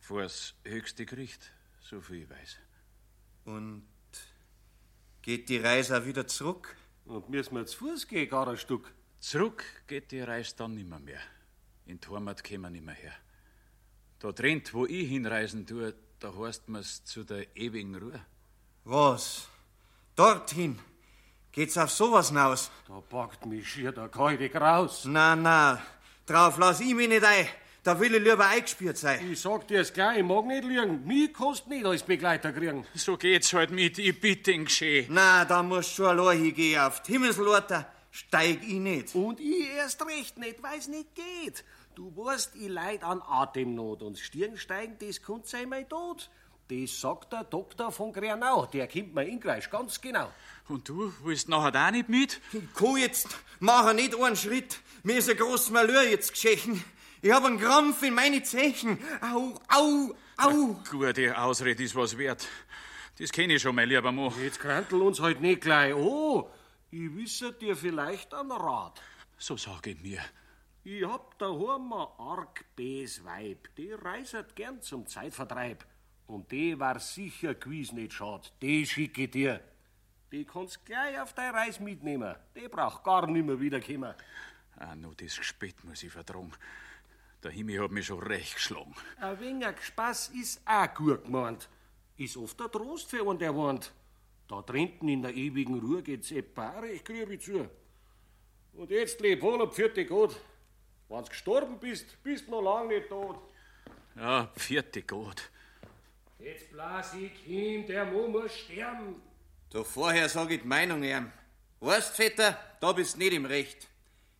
[0.00, 2.56] Vors höchste Gericht, so viel ich weiß.
[3.44, 3.86] Und
[5.22, 6.76] geht die Reise auch wieder zurück?
[7.04, 8.92] Und müssen wir zu Fuß gehen, gar ein Stück?
[9.18, 11.20] Zurück geht die Reise dann nimmer mehr.
[11.84, 13.12] In kämen wir nimmer her.
[14.18, 18.20] Da drin, wo ich hinreisen tue, da heißt mir's zu der ewigen Ruhe.
[18.84, 19.48] Was?
[20.14, 20.78] Dorthin?
[21.52, 22.70] Geht's auf sowas hinaus?
[22.88, 25.04] Da packt mich schier der kalte Graus.
[25.04, 25.82] Na, na,
[26.24, 27.46] drauf lass ich mich nicht ein.
[27.82, 29.30] Da will ich lieber eingespielt sein.
[29.30, 31.06] Ich sag dir's gleich, ich mag nicht liegen.
[31.06, 32.86] Mich kannst nicht als Begleiter kriegen.
[32.94, 35.06] So geht's halt mit, ich bitte ihn geschehen.
[35.10, 36.80] Na, da musst du schon allein hingehen.
[36.80, 39.14] Auf die Himmelslorter steig ich nicht.
[39.14, 41.64] Und ich erst recht nicht, weil's nicht geht.
[41.96, 46.28] Du weißt, ich leid an Atemnot und Stirnsteigen, das könnte sein mein Tod.
[46.68, 50.30] Das sagt der Doktor von Grenau, der kommt mir in Kreis, ganz genau.
[50.68, 52.38] Und du willst nachher auch nicht mit?
[52.52, 54.78] Ich kann jetzt mach nicht einen Schritt.
[55.04, 56.84] Mir ist ein großes Malheur jetzt geschehen.
[57.22, 58.98] Ich hab einen Krampf in meine Zechen.
[59.22, 60.76] Au, au, au.
[60.90, 62.46] Gute Ausrede ist was wert.
[63.18, 64.34] Das kenn ich schon, mein lieber Mo.
[64.42, 66.44] Jetzt krantel uns halt nicht gleich an.
[66.90, 69.00] Ich wisse dir vielleicht einen Rat.
[69.38, 70.20] So sag ich mir.
[70.88, 73.74] Ich hab daheim ein arg bes Weib.
[73.76, 75.84] Die reisert gern zum Zeitvertreib.
[76.28, 78.52] Und die war sicher gewiss nicht schad.
[78.62, 79.60] Die schicke ich dir.
[80.30, 82.36] Die kannst gleich auf deine Reis mitnehmen.
[82.54, 84.14] Die braucht gar nimmer wiederkommen.
[84.76, 86.52] Ah, nur das Gespött muss ich vertragen.
[87.42, 88.94] Der Himmel hat mich schon recht geschlagen.
[89.18, 91.68] Ein wenig Spaß ist auch gut gemeint.
[92.16, 93.92] Ist oft ein Trost für einen, der wohnt.
[94.46, 97.68] Da drinnen in der ewigen Ruhe geht's etwa recht grübe zu.
[98.74, 100.08] Und jetzt leb wohl und pfiat dich
[101.08, 101.16] gut.
[101.16, 103.38] Wenn's gestorben bist, bist du noch lang nicht tot.
[104.16, 105.50] Ja, vierte Gott.
[106.38, 109.20] Jetzt blas ich hin, der Mo muss sterben.
[109.70, 111.32] Doch vorher sag ich die Meinung ihm.
[111.80, 113.88] Weißt, Vetter, da bist nicht im Recht.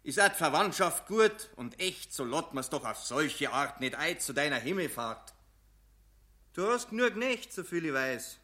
[0.02, 3.96] Ist auch die Verwandtschaft gut und echt, so lot man's doch auf solche Art nicht
[3.96, 5.34] ein zu deiner Himmelfahrt.
[6.54, 8.38] Du hast genug Knecht, so viel ich weiß.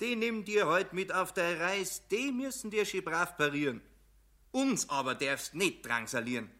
[0.00, 3.82] Die nimm dir heut mit auf der Reis, die müssen dir schon brav parieren.
[4.52, 6.50] Uns aber darfst nicht drangsalieren.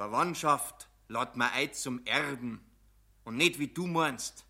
[0.00, 2.64] Verwandtschaft lad mir ein zum Erben
[3.24, 4.46] und nicht wie du meinst,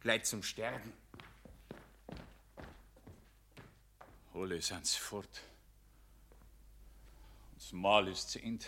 [0.00, 0.92] gleich zum Sterben.
[4.32, 5.42] Alle sind's fort.
[7.56, 8.64] Das Mahl ist zu Ende.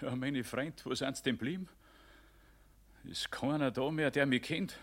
[0.00, 1.68] Ja, meine Freund, wo sind's denn blieben?
[3.04, 4.76] Ist keiner da mehr, der mich kennt.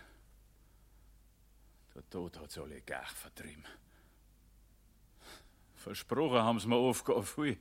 [1.94, 3.66] Der Tod hat's alle gar vertrieben.
[5.74, 7.58] Versprochen haben sie mir Aufgabe viel.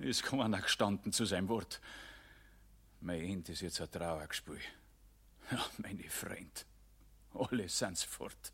[0.00, 1.80] Ist keiner gestanden zu seinem Wort.
[3.02, 4.58] Mein End ist jetzt ein Trauergespiel.
[5.50, 6.64] Ja, meine Freund,
[7.34, 8.52] alle sind's fort.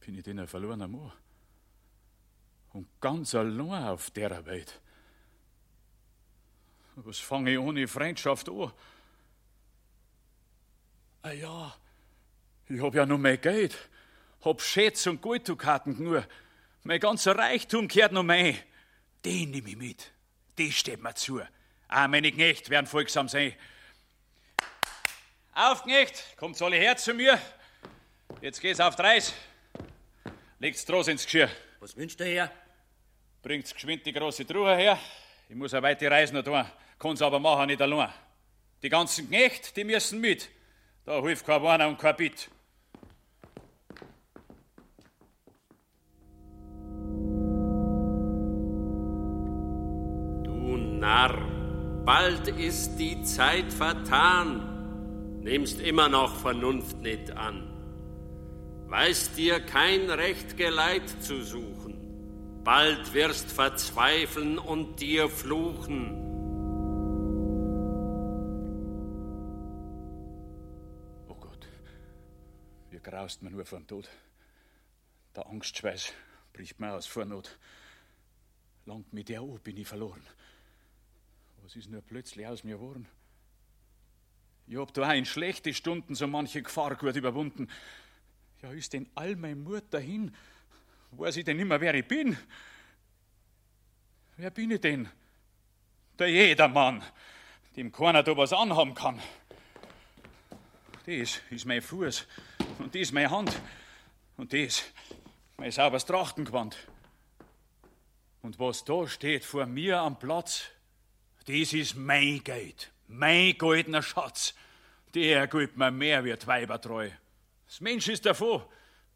[0.00, 1.12] Bin ich denn ein verlorener Mann?
[2.72, 4.80] Und ganz allein auf der Welt.
[6.96, 8.72] Was fange ich ohne Freundschaft an?
[11.22, 11.74] Ah ja,
[12.68, 13.76] ich hab ja noch mehr Geld.
[14.40, 16.26] Hab Schätze und Golddukaten nur.
[16.86, 18.58] Mein ganzer Reichtum gehört noch mein.
[19.24, 20.12] Den nehme ich mit.
[20.58, 21.40] Die steht mir zu.
[21.88, 23.54] Auch meine Knecht werden folgsam sein.
[25.54, 27.40] Auf, Knecht, kommt's alle her zu mir.
[28.42, 29.32] Jetzt geht's auf Dreis.
[30.58, 31.48] Legt's Trost ins Geschirr.
[31.80, 32.52] Was wünscht der Herr?
[33.42, 34.98] Bringt's geschwind die große Truhe her.
[35.48, 36.66] Ich muss eine weite Reise noch tun.
[36.98, 38.12] Kann's aber machen nicht allein.
[38.82, 40.50] Die ganzen Knecht, die müssen mit.
[41.06, 42.50] Da hilft kein Warner und kein Bitt.
[51.04, 51.36] Narr,
[52.06, 57.68] bald ist die Zeit vertan, nimmst immer noch Vernunft nicht an.
[58.86, 66.22] Weiß dir kein Recht Geleit zu suchen, bald wirst verzweifeln und dir fluchen.
[72.90, 74.08] Wie graust mir nur vom Tod.
[75.36, 76.14] Der Angstschweiß
[76.54, 77.58] bricht mir aus vor Not.
[78.86, 80.22] Langt mit der an, bin ich verloren.
[81.64, 83.08] Was ist nur plötzlich aus mir geworden?
[84.66, 87.70] Ich hab da auch in schlechte Stunden so manche Gefahr gut überwunden.
[88.60, 90.36] Ja, ist denn all mein Mut dahin?
[91.12, 92.36] Weiß ich denn immer, wer ich bin?
[94.36, 95.08] Wer bin ich denn?
[96.18, 97.02] Der Jedermann,
[97.76, 99.18] dem keiner da was anhaben kann.
[101.06, 102.26] Das ist mein Fuß
[102.78, 103.58] und das meine Hand
[104.36, 104.84] und das
[105.56, 106.76] mein sauberes Trachtengewand.
[108.42, 110.73] Und was da steht vor mir am Platz,
[111.46, 114.54] das ist mein Geld, mein goldener Schatz.
[115.14, 117.10] Der gilt mir mehr wie Weibertreu.
[117.66, 118.62] Das Mensch ist davon,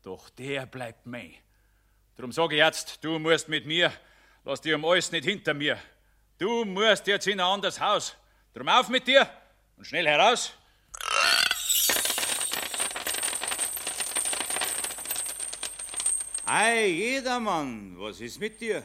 [0.02, 1.34] doch der bleibt mein.
[2.16, 3.92] Drum sage ich jetzt, du musst mit mir,
[4.44, 5.78] lass dich um alles nicht hinter mir.
[6.36, 8.14] Du musst jetzt in ein anderes Haus.
[8.52, 9.28] Drum auf mit dir
[9.76, 10.52] und schnell heraus.
[16.44, 18.84] Ei, jedermann, was ist mit dir?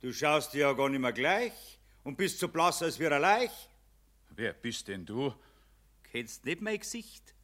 [0.00, 3.68] Du schaust dir ja gar nicht mehr gleich und bist so blass als wir Leich.
[4.30, 5.34] Wer bist denn du?
[6.04, 7.34] Kennst nicht mein Gesicht?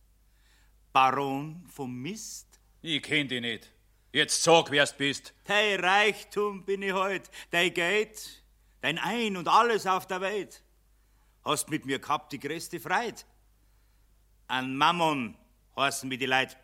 [0.93, 2.47] Baron vom Mist?
[2.83, 3.71] Ich kenn dich nicht.
[4.13, 5.35] Jetzt sag, wer's bist.
[5.45, 8.43] Dein Reichtum bin ich heut, dein Geld,
[8.81, 10.63] dein Ein und alles auf der Welt.
[11.45, 13.27] Hast mit mir gehabt die größte Freit.
[14.49, 15.37] An Mammon
[15.77, 16.57] heißen mir die Leid.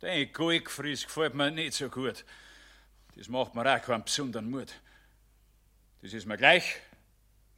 [0.00, 2.24] Dein Goldgefries gefällt mir nicht so gut.
[3.14, 4.74] Das macht mir auch keinen besonderen Mut.
[6.02, 6.80] Das ist mir gleich.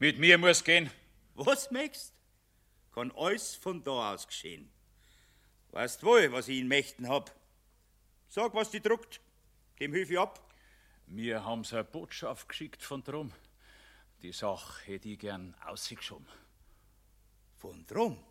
[0.00, 0.90] Mit mir muss gehen.
[1.34, 2.14] Was möchtst?
[2.94, 4.70] Kann alles von da aus geschehen.
[5.72, 7.34] Weißt wohl, was ich in Mächten hab.
[8.28, 9.20] Sag, was die druckt.
[9.80, 10.54] Dem hilf ich ab.
[11.06, 13.32] Wir haben's eine Botschaft geschickt von drum.
[14.22, 16.28] Die Sache hätte ich gern ausgeschoben.
[17.56, 18.22] Von drum?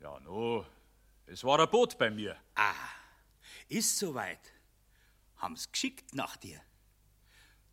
[0.00, 0.66] Ja, no.
[1.26, 2.36] Es war ein Boot bei mir.
[2.56, 2.74] Ah,
[3.68, 4.52] ist soweit.
[5.36, 6.60] Haben's geschickt nach dir.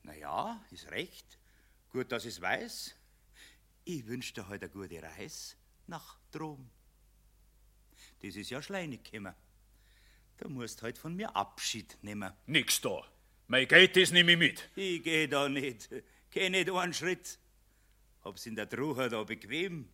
[0.04, 1.40] Na ja, ist recht.
[1.92, 2.96] Gut, dass ich's weiß.
[3.92, 5.56] Ich wünsch dir heute eine gute Reise
[5.88, 6.70] nach Drom.
[8.22, 9.34] Das ist ja schleinig gekommen.
[10.38, 12.32] Du musst heute von mir Abschied nehmen.
[12.46, 13.02] Nix da.
[13.48, 14.70] Mein Geld, das nehm ich mit.
[14.76, 15.90] Ich geh da nicht.
[16.30, 17.40] Geh nicht einen Schritt.
[18.24, 19.90] Hab's in der Truhe da bequem.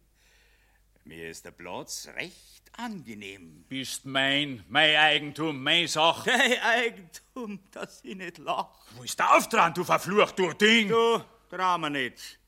[1.05, 3.63] Mir ist der Platz recht angenehm.
[3.69, 6.25] Bist mein, mein Eigentum, mein Sach.
[6.25, 8.87] Dein Eigentum, dass ich nicht lach.
[8.97, 10.89] Wo ist der Auftrag, du verflucht, du Ding?
[10.89, 12.39] Du, Drama nicht.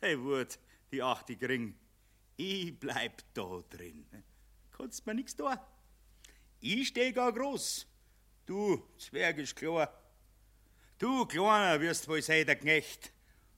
[0.00, 0.58] Der Wut,
[0.92, 1.74] die acht ich gering.
[2.36, 4.06] Ich bleib da drin.
[4.76, 5.56] Kannst mir nix tun.
[6.60, 7.86] Ich steh gar groß.
[8.46, 9.92] Du, Zwerg ist klar.
[10.98, 13.12] Du, Kleiner, wirst wohl sein, der Knecht.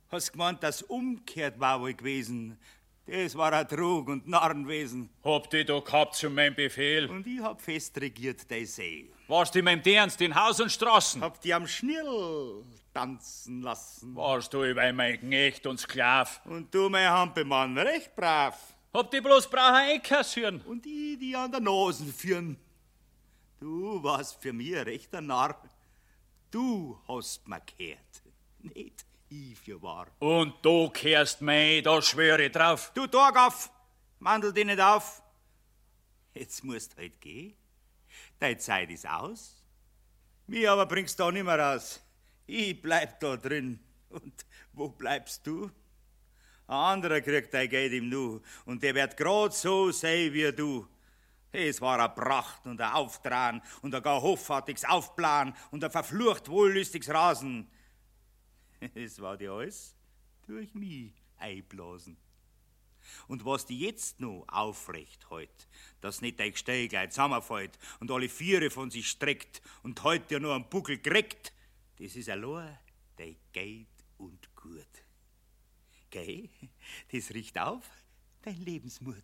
[0.09, 2.59] Hast gemeint, das umkehrt war wohl gewesen.
[3.07, 5.11] Das war ein Trug und Narrenwesen.
[5.23, 7.07] Hab die da gehabt zu meinem Befehl.
[7.11, 9.11] Und ich hab fest regiert dein See.
[9.27, 11.23] Warst du in meinem Ernst in Haus und Straßen?
[11.23, 12.63] Hab die am Schnirl
[12.93, 14.15] tanzen lassen.
[14.15, 16.43] Warst du über mein Knecht und Sklav?
[16.45, 18.59] Und du, mein Hampelmann, recht brav.
[18.93, 20.61] Hab die bloß brauchen einkassieren.
[20.63, 22.59] Und ich die an der Nase führen.
[23.59, 25.59] Du warst für mich ein rechter Narr.
[26.51, 27.99] Du hast mir gehört.
[28.61, 30.07] Nicht ich für wahr.
[30.19, 32.93] Und du kehrst mei, da schwöre ich drauf.
[32.95, 33.71] Du Torgaff,
[34.19, 35.23] mandel dich nicht auf.
[36.35, 37.55] Jetzt musst halt gehen.
[38.45, 39.65] Deine Zeit ist aus.
[40.47, 42.03] Mir aber bringst du da nimmer raus.
[42.47, 43.81] Ich bleib da drin.
[44.11, 45.71] Und wo bleibst du?
[46.67, 50.87] Ein anderer kriegt dein Geld im Nu und der wird grad so sein wie du.
[51.53, 56.47] Es war eine Pracht und ein Auftragen und ein gar hoffärtiges Aufplan und ein verflucht
[56.51, 57.67] wohllüstiges Rasen.
[58.95, 59.97] Es war dir alles
[60.47, 62.19] durch mich einblasen.
[63.29, 65.69] Und was die jetzt noch aufrecht hält,
[66.01, 70.55] dass nicht dein Gestell zusammenfällt und alle Viere von sich streckt und heute ja nur
[70.55, 71.53] einen Buckel kriegt,
[71.99, 72.79] das ist allein
[73.17, 73.87] dein Geld
[74.19, 74.87] und Gut.
[76.11, 76.49] Gell?
[77.13, 77.85] Das riecht auf
[78.43, 79.23] dein Lebensmut.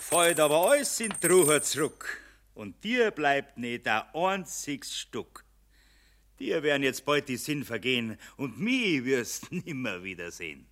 [0.00, 2.20] Fällt aber alles in Truher zurück
[2.54, 5.44] und dir bleibt nicht ein einziges Stück.
[6.38, 10.66] Dir werden jetzt bald die Sinn vergehen und mich wirst nimmer wiedersehen.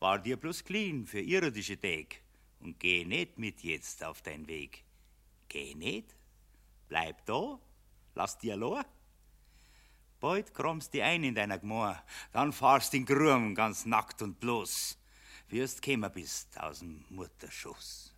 [0.00, 2.22] War dir bloß clean für irdische Tag
[2.60, 4.82] und geh nicht mit jetzt auf dein Weg.
[5.48, 6.16] Geh nicht,
[6.88, 7.60] bleib da,
[8.14, 8.86] lass dir allein.
[10.18, 14.98] Bald kramst die ein in deiner Gmor, dann fahrst in Grum ganz nackt und bloß,
[15.48, 18.14] wirst kämer bist aus dem Mutterschuss.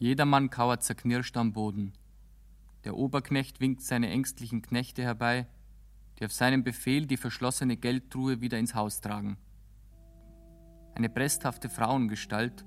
[0.00, 1.92] Jedermann kauert zerknirscht am Boden.
[2.84, 5.46] Der Oberknecht winkt seine ängstlichen Knechte herbei,
[6.18, 9.38] die auf seinen Befehl die verschlossene Geldtruhe wieder ins Haus tragen.
[10.94, 12.64] Eine bresthafte Frauengestalt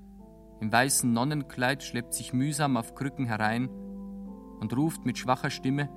[0.60, 5.88] im weißen Nonnenkleid schleppt sich mühsam auf Krücken herein und ruft mit schwacher Stimme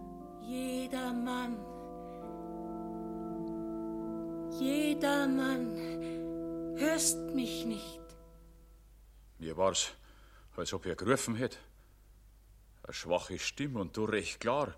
[0.41, 1.55] Jeder Mann,
[4.59, 5.75] jeder Mann,
[6.77, 8.01] hörst mich nicht.
[9.37, 9.93] Mir war's,
[10.57, 11.59] als ob er gerufen hätt.
[12.83, 14.73] Eine schwache Stimme und du recht klar.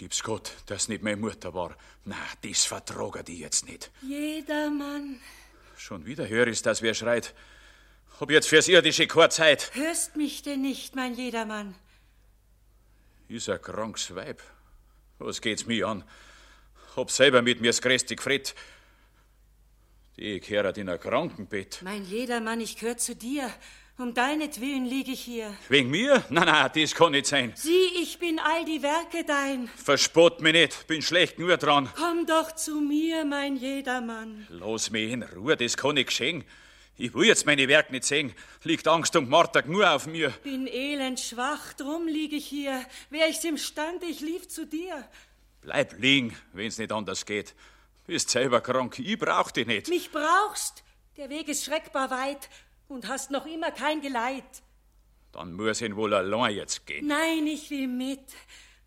[0.00, 1.76] Gib's Gott, dass nicht meine Mutter war.
[2.06, 3.90] Na, das vertrage die jetzt nicht.
[4.00, 5.20] Jeder Mann,
[5.76, 7.34] Schon wieder hör ich's, dass wer schreit.
[8.18, 9.70] Hab jetzt fürs Irdische keine Zeit.
[9.74, 11.74] hörst mich denn nicht, mein Jedermann?
[13.28, 14.42] Is ein krankes Weib.
[15.18, 16.02] Was geht's mich an?
[16.96, 18.54] Hab selber mit mir's größte gefret.
[20.16, 21.82] Die gehört in ein Krankenbett.
[21.82, 23.52] Mein Jedermann, ich gehör zu dir.
[24.00, 25.54] Um deinetwillen liege ich hier.
[25.68, 26.24] Wegen mir?
[26.30, 27.52] Na, na, das kann nicht sein.
[27.54, 29.68] Sieh, ich bin all die Werke dein.
[29.76, 31.90] Verspott mich nicht, bin schlecht nur dran.
[31.98, 34.46] Komm doch zu mir, mein Jedermann.
[34.48, 36.44] Lass mich in Ruhe, das kann nicht geschehen.
[36.96, 38.32] Ich will jetzt meine Werk nicht sehen.
[38.62, 40.30] Liegt Angst und Martag nur auf mir.
[40.44, 42.82] Bin elend schwach, drum lieg ich hier.
[43.10, 45.06] Wär ich's imstand, ich lief zu dir.
[45.60, 47.54] Bleib liegen, wenn's nicht anders geht.
[48.06, 49.90] Bist selber krank, ich brauch dich nicht.
[49.90, 50.84] Mich brauchst.
[51.18, 52.48] Der Weg ist schreckbar weit
[52.90, 54.62] und hast noch immer kein Geleit.
[55.32, 57.06] Dann muss ich wohl allein jetzt gehen.
[57.06, 58.32] Nein, ich will mit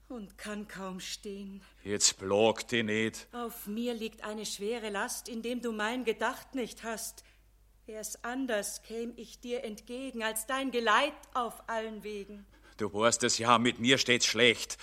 [0.09, 1.61] und kann kaum stehen.
[1.83, 3.27] Jetzt plag dich nicht.
[3.31, 7.23] Auf mir liegt eine schwere Last, indem du mein Gedacht nicht hast.
[7.85, 12.45] Wär's anders, käm ich dir entgegen als dein Geleit auf allen Wegen.
[12.77, 14.77] Du weißt es ja, mit mir steht's schlecht.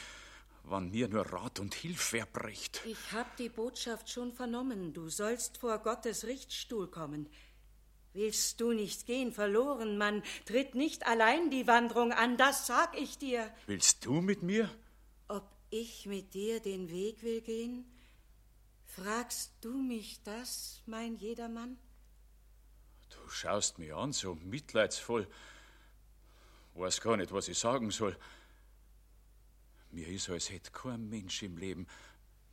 [0.64, 2.80] Wann mir nur Rat und Hilfe erbricht.
[2.84, 4.92] Ich hab die Botschaft schon vernommen.
[4.92, 7.28] Du sollst vor Gottes Richtstuhl kommen.
[8.12, 13.18] Willst du nicht gehen verloren, man tritt nicht allein die Wanderung an, das sag ich
[13.18, 13.52] dir.
[13.66, 14.68] Willst du mit mir?
[15.28, 17.84] Ob ich mit dir den Weg will gehen?
[18.84, 21.78] Fragst du mich das, mein Jedermann?
[23.10, 25.28] Du schaust mich an, so mitleidsvoll.
[26.74, 28.16] Weiß gar nicht, was ich sagen soll.
[29.92, 31.86] Mir ist, als hätte kein Mensch im Leben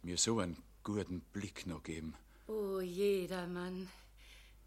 [0.04, 2.16] mir so einen guten Blick noch geben.
[2.48, 3.90] O Jedermann,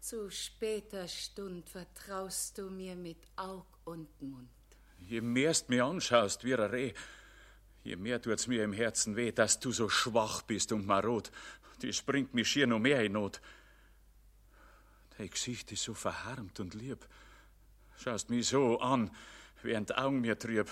[0.01, 4.49] zu später Stund vertraust du mir mit Aug und Mund.
[4.99, 6.93] Je mehrst mir anschaust wie ein Reh,
[7.83, 11.31] je mehr tut's mir im Herzen weh, dass du so schwach bist und marot.
[11.81, 13.41] Das bringt mich schier noch mehr in Not.
[15.17, 17.07] Dein Gesicht ist so verharmt und lieb.
[17.97, 19.15] Schaust mich so an,
[19.61, 20.69] während die Augen mir trüb.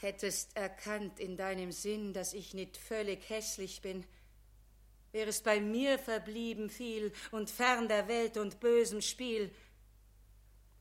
[0.00, 4.04] Hättest erkannt in deinem Sinn, dass ich nicht völlig hässlich bin,
[5.12, 9.54] wärest bei mir verblieben viel und fern der Welt und bösem Spiel.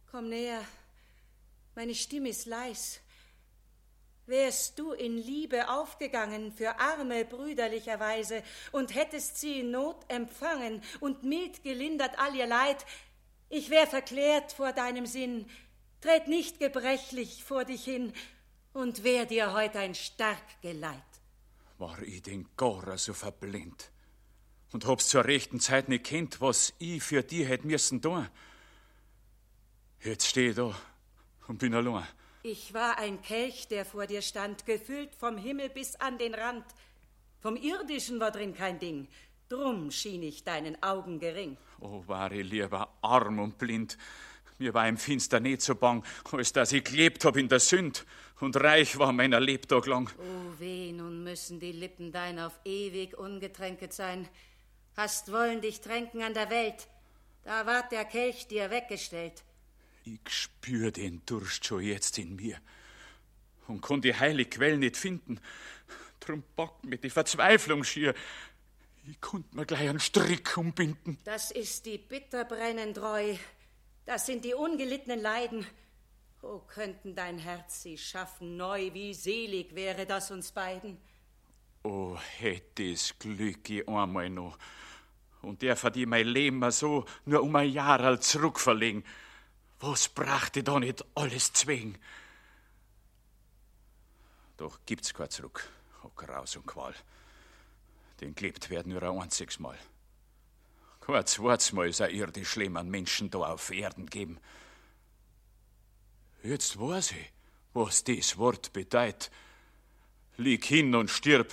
[0.10, 0.64] Komm näher,
[1.76, 3.02] meine Stimme ist leis.
[4.26, 11.24] Wärst du in Liebe aufgegangen für Arme brüderlicherweise und hättest sie in Not empfangen und
[11.24, 12.86] mild gelindert all ihr Leid,
[13.50, 15.50] ich wär verklärt vor deinem Sinn,
[16.00, 18.14] tret nicht gebrechlich vor dich hin
[18.72, 20.96] und wär dir heut ein stark Geleit.
[21.78, 23.91] War ich den Gora so verblind
[24.72, 28.28] und hab's zur rechten Zeit nicht kennt, was ich für die hätt müssen tun.
[30.02, 30.76] Jetzt steh ich da
[31.48, 32.08] und bin allein.
[32.44, 36.66] Ich war ein Kelch, der vor dir stand, gefüllt vom Himmel bis an den Rand.
[37.40, 39.08] Vom Irdischen war drin kein Ding.
[39.48, 41.58] Drum schien ich deinen Augen gering.
[41.80, 43.98] Oh, war ich lieber arm und blind.
[44.58, 48.06] Mir war im Finster nicht so bang, als dass ich gelebt hab in der Sünd
[48.40, 50.10] und reich war meiner Lebtag lang.
[50.18, 54.28] Oh weh, nun müssen die Lippen dein auf ewig ungetränket sein.
[54.96, 56.88] Hast wollen dich tränken an der Welt,
[57.44, 59.44] da ward der Kelch dir weggestellt.
[60.04, 62.58] Ich spür den Durst schon jetzt in mir
[63.68, 65.40] und kann die heilige Quelle nicht finden.
[66.20, 68.14] Drum packt mir die Verzweiflung schier.
[69.10, 71.18] Ich konnt mir gleich einen Strick umbinden.
[71.24, 73.36] Das ist die bitterbrennend Reu,
[74.06, 75.66] das sind die ungelittenen Leiden.
[76.44, 80.98] Oh, könnten dein Herz sie schaffen neu, wie selig wäre das uns beiden.
[81.84, 84.58] Oh, hätte es Glück ich einmal noch.
[85.42, 89.04] Und der verdient mein Leben so nur um ein Jahr alt zurückverlegen.
[89.80, 91.98] Was brachte da nicht alles zwing?
[94.58, 95.68] Doch gibt's kein Zurück,
[96.04, 96.94] oh Graus und Qual.
[98.20, 99.78] Den gelebt werden nur ein einziges Mal.
[101.00, 104.40] Kein zweites Mal ist ein irdisch schlimmer Menschen da auf Erden geben.
[106.44, 107.32] Jetzt weiß ich,
[107.74, 109.32] was dies Wort bedeutet.
[110.38, 111.52] Lieg hin und stirb.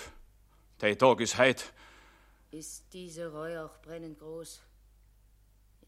[0.79, 1.73] Dein Tag ist heut.
[2.51, 4.63] Ist diese Reue auch brennend groß?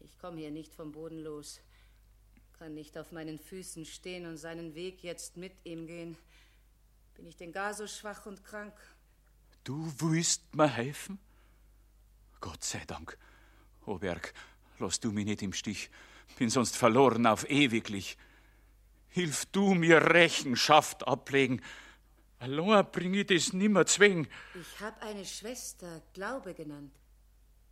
[0.01, 1.59] Ich komme hier nicht vom Boden los,
[2.59, 6.17] kann nicht auf meinen Füßen stehen und seinen Weg jetzt mit ihm gehen.
[7.15, 8.73] Bin ich denn gar so schwach und krank?
[9.63, 11.19] Du willst mir helfen?
[12.39, 13.17] Gott sei Dank.
[13.85, 14.33] Oberg,
[14.79, 15.89] lass du mich nicht im Stich.
[16.37, 18.17] Bin sonst verloren auf ewiglich.
[19.09, 21.61] Hilf du mir Rechenschaft ablegen.
[22.41, 24.27] Allein bring ich das nimmer zwing.
[24.55, 26.91] Ich hab eine Schwester, Glaube genannt.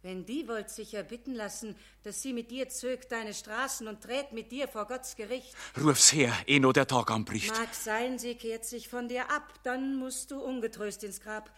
[0.04, 4.02] Wenn die wollt sich ja bitten lassen, dass sie mit dir zögt deine Straßen und
[4.02, 5.56] trägt mit dir vor Gottes Gericht.
[5.76, 7.50] Ruf's her, eh nur der Tag anbricht.
[7.50, 11.52] Mag sein, sie kehrt sich von dir ab, dann musst du ungetröst ins Grab.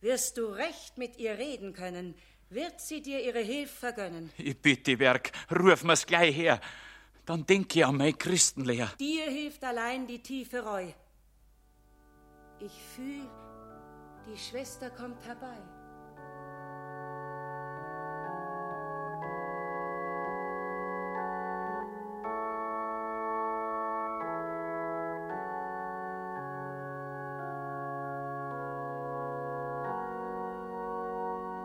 [0.00, 2.14] Wirst du recht mit ihr reden können,
[2.48, 4.32] wird sie dir ihre Hilfe vergönnen.
[4.38, 6.58] Ich bitte, Werk, ruf mir's gleich her.
[7.26, 8.90] Dann denk ich an mein Christenlehr.
[8.98, 10.90] Dir hilft allein die tiefe Reu.
[12.62, 13.26] Ich fühl,
[14.26, 15.56] die Schwester kommt herbei.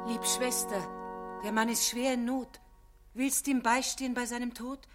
[0.08, 0.80] Lieb Schwester,
[1.44, 2.62] der Mann ist schwer in Not.
[3.14, 4.88] Willst ihm beistehen bei seinem Tod?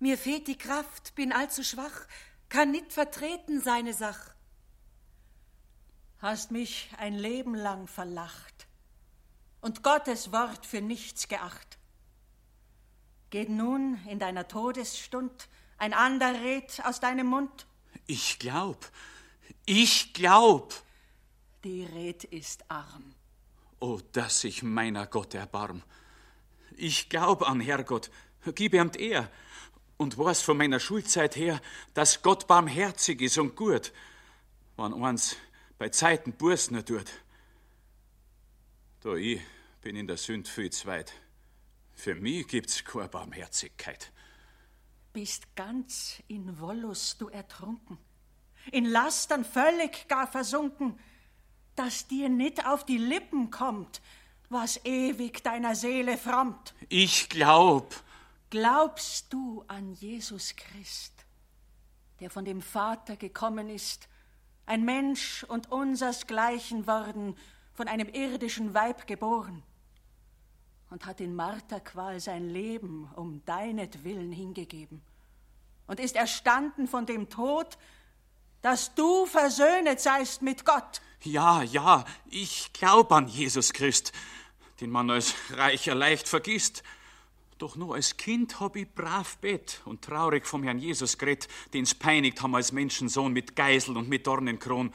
[0.00, 2.06] Mir fehlt die Kraft, bin allzu schwach,
[2.48, 4.33] kann nicht vertreten seine Sach.
[6.18, 8.66] Hast mich ein Leben lang verlacht
[9.60, 11.78] und Gottes Wort für nichts geacht.
[13.30, 15.48] Geht nun in deiner Todesstund
[15.78, 17.66] ein ander Red aus deinem Mund?
[18.06, 18.90] Ich glaub,
[19.66, 20.74] ich glaub.
[21.64, 23.14] Die Red ist arm.
[23.80, 25.82] Oh, dass sich meiner Gott erbarm.
[26.76, 28.10] Ich glaub an Herrgott,
[28.54, 29.30] gib ihm Ehr
[29.96, 31.60] und weiß von meiner Schulzeit her,
[31.94, 33.92] dass Gott barmherzig ist und gut,
[34.76, 35.36] wann eins
[35.78, 37.10] bei Zeiten Bursner tut.
[39.00, 39.40] Da ich
[39.80, 41.12] bin in der Sünd viel zweit.
[41.92, 44.12] Für mich gibt's keine Barmherzigkeit.
[45.12, 47.98] Bist ganz in Wollust du ertrunken,
[48.72, 50.98] in Lastern völlig gar versunken,
[51.76, 54.00] dass dir nicht auf die Lippen kommt,
[54.48, 56.74] was ewig deiner Seele frommt.
[56.88, 57.94] Ich glaub.
[58.50, 61.12] Glaubst du an Jesus Christ,
[62.20, 64.08] der von dem Vater gekommen ist,
[64.66, 67.36] ein Mensch und unsersgleichen worden,
[67.74, 69.62] von einem irdischen Weib geboren,
[70.90, 75.02] und hat in Marterqual sein Leben um deinetwillen hingegeben,
[75.86, 77.76] und ist erstanden von dem Tod,
[78.62, 81.02] dass du versöhnet seist mit Gott.
[81.22, 84.12] Ja, ja, ich glaub an Jesus Christ,
[84.80, 86.82] den man als Reicher leicht vergisst.
[87.64, 91.94] Doch nur als Kind hab ich brav bett und traurig vom Herrn Jesus geredet, den's
[91.94, 94.92] peinigt haben als Menschensohn mit Geisel und mit Dornenkron,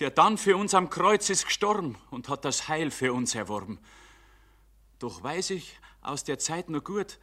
[0.00, 3.78] der dann für uns am Kreuz ist gestorben und hat das Heil für uns erworben.
[4.98, 7.18] Doch weiß ich aus der Zeit nur gut,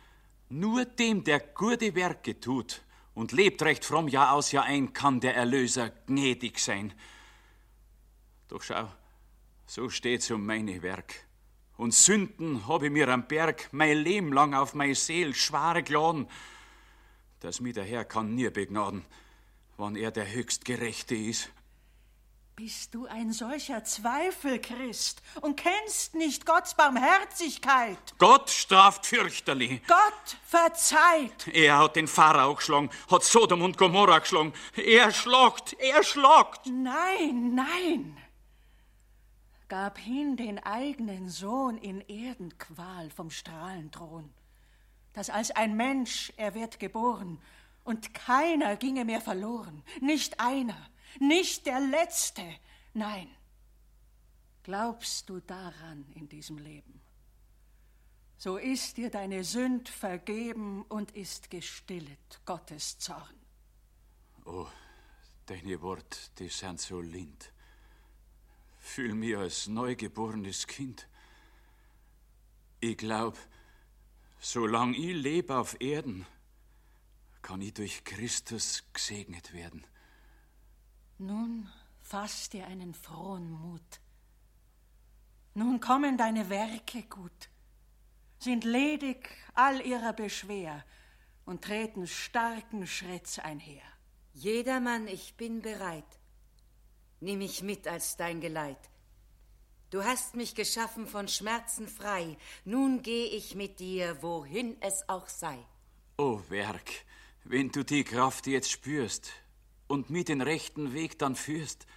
[0.49, 2.81] nur dem, der gute Werke tut
[3.13, 6.91] und lebt recht fromm Jahr aus Jahr ein, kann der Erlöser gnädig sein.
[8.47, 8.91] Doch schau,
[9.67, 11.26] so steht's um meine Werk.
[11.77, 16.27] Und Sünden hab ich mir am Berg mein Leben lang auf meine Seel schware geladen.
[17.39, 19.05] dass mir der Herr kann nie begnaden,
[19.77, 21.49] wann er der höchstgerechte ist.
[22.55, 27.99] Bist du ein solcher Zweifel, Christ, und kennst nicht Gottes Barmherzigkeit?
[28.17, 29.79] Gott straft fürchterlich.
[29.87, 31.49] Gott verzeiht.
[31.53, 34.53] Er hat den Pharao geschlagen, hat Sodom und Gomorra geschlagen.
[34.75, 36.65] Er schlagt, er schlagt.
[36.65, 38.17] Nein, nein.
[39.67, 44.33] Gab hin den eigenen Sohn in Erdenqual vom Strahlenthron,
[45.13, 47.39] dass als ein Mensch er wird geboren
[47.83, 50.89] und keiner ginge mehr verloren, nicht einer,
[51.19, 52.43] nicht der Letzte,
[52.93, 53.29] nein.
[54.63, 57.01] Glaubst du daran in diesem Leben?
[58.37, 63.35] So ist dir deine Sünd vergeben und ist gestillet Gottes Zorn.
[64.45, 64.67] Oh,
[65.47, 67.51] deine Wort, die sind so lind.
[68.87, 71.07] Fühl mich als neugeborenes Kind.
[72.79, 73.37] Ich glaub,
[74.39, 76.25] solange ich lebe auf Erden,
[77.43, 79.85] kann ich durch Christus gesegnet werden.
[81.19, 81.69] Nun
[81.99, 83.99] fass dir einen frohen Mut.
[85.53, 87.49] Nun kommen deine Werke gut,
[88.39, 90.83] sind ledig all ihrer Beschwer
[91.45, 93.83] und treten starken Schritts einher.
[94.33, 96.16] Jedermann, ich bin bereit.
[97.19, 98.89] Nimm mich mit als dein Geleit.
[99.89, 102.37] Du hast mich geschaffen von Schmerzen frei.
[102.65, 105.57] Nun geh ich mit dir, wohin es auch sei.
[106.17, 106.91] O Werk,
[107.45, 109.31] wenn du die Kraft jetzt spürst
[109.87, 111.87] und mit den rechten Weg dann führst,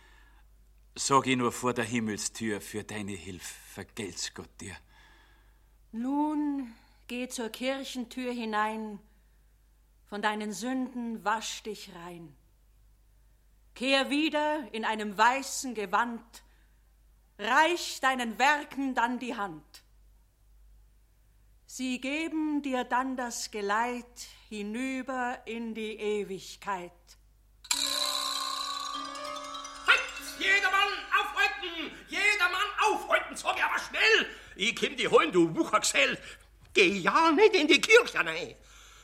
[0.94, 4.76] sag ich nur vor der Himmelstür für deine Hilfe, vergelt's Gott dir.
[5.92, 6.72] Nun
[7.08, 9.00] geh zur Kirchentür hinein,
[10.06, 12.36] von deinen Sünden wasch dich rein.
[13.80, 16.20] Kehr wieder in einem weißen Gewand,
[17.38, 19.64] reich deinen Werken dann die Hand.
[21.64, 24.04] Sie geben dir dann das Geleit
[24.50, 26.92] hinüber in die Ewigkeit.
[30.38, 31.90] Jedermann aufhalten!
[32.08, 34.26] Jedermann aufhalten, sag ich aber schnell!
[34.56, 36.18] Ich komm die holen, du Wuchergesell!
[36.74, 38.54] Geh ja nicht in die Kirche rein!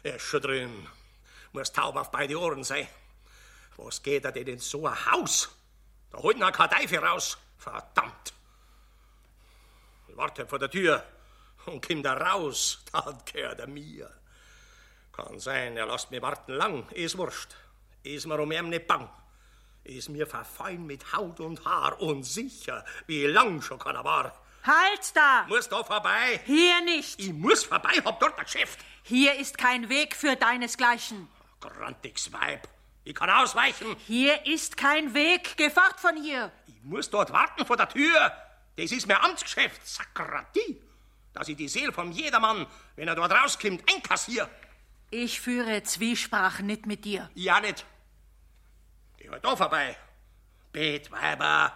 [0.03, 0.87] Er ist schon drin.
[1.53, 2.87] Muss taub auf beide Ohren sein.
[3.77, 5.51] Was geht er denn in so ein Haus?
[6.11, 7.37] Da holt kein Teufel raus.
[7.59, 8.33] Verdammt!
[10.09, 11.05] Ich warte vor der Tür
[11.67, 14.11] und komm da raus, dann gehört er mir.
[15.13, 17.55] Kann sein, er lasst mich warten lang, ist wurscht.
[18.03, 19.09] Ist mir um ihn nicht bang.
[19.85, 24.33] Ist mir verfein mit Haut und Haar und sicher, wie lang schon keiner war.
[24.65, 25.45] Halt da!
[25.49, 26.41] Muss da vorbei.
[26.45, 27.21] Hier nicht.
[27.21, 28.81] Ich muss vorbei, hab dort ein Geschäft.
[29.03, 31.29] Hier ist kein Weg für deinesgleichen.
[31.61, 32.69] Grantiges Weib.
[33.07, 33.95] Ich kann ausweichen.
[34.09, 35.57] Hier ist kein Weg.
[35.57, 36.51] Geh fort von hier.
[36.67, 38.33] Ich muss dort warten vor der Tür.
[38.77, 39.87] Das ist mein Amtsgeschäft.
[39.87, 40.83] Sakratie.
[41.33, 44.51] Dass ich die Seele vom Jedermann, wenn er dort rauskommt, einkassier.
[45.13, 47.31] Ich führe Zwiesprach nicht mit dir.
[47.35, 47.87] Ja, nicht.
[49.19, 49.97] Geh halt da vorbei.
[50.73, 51.73] Betweiber,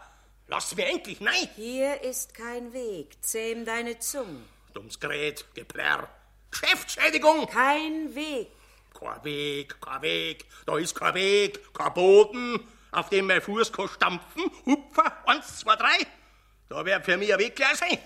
[0.49, 1.49] lass mir endlich nein.
[1.55, 3.23] Hier ist kein Weg.
[3.23, 4.43] Zähm deine Zunge.
[4.75, 6.09] Dummes Gerät, Geplärr.
[6.51, 7.47] Geschäftsschädigung.
[7.47, 8.49] Kein Weg.
[9.01, 10.45] Kein Weg, kein Weg.
[10.67, 12.61] Da ist kein Weg, kein Boden,
[12.93, 14.51] auf dem mein Fuß kann stampfen.
[14.67, 16.07] Hupfer, eins, zwei, drei.
[16.69, 17.99] Da wird für mich ein Weg gleich sein.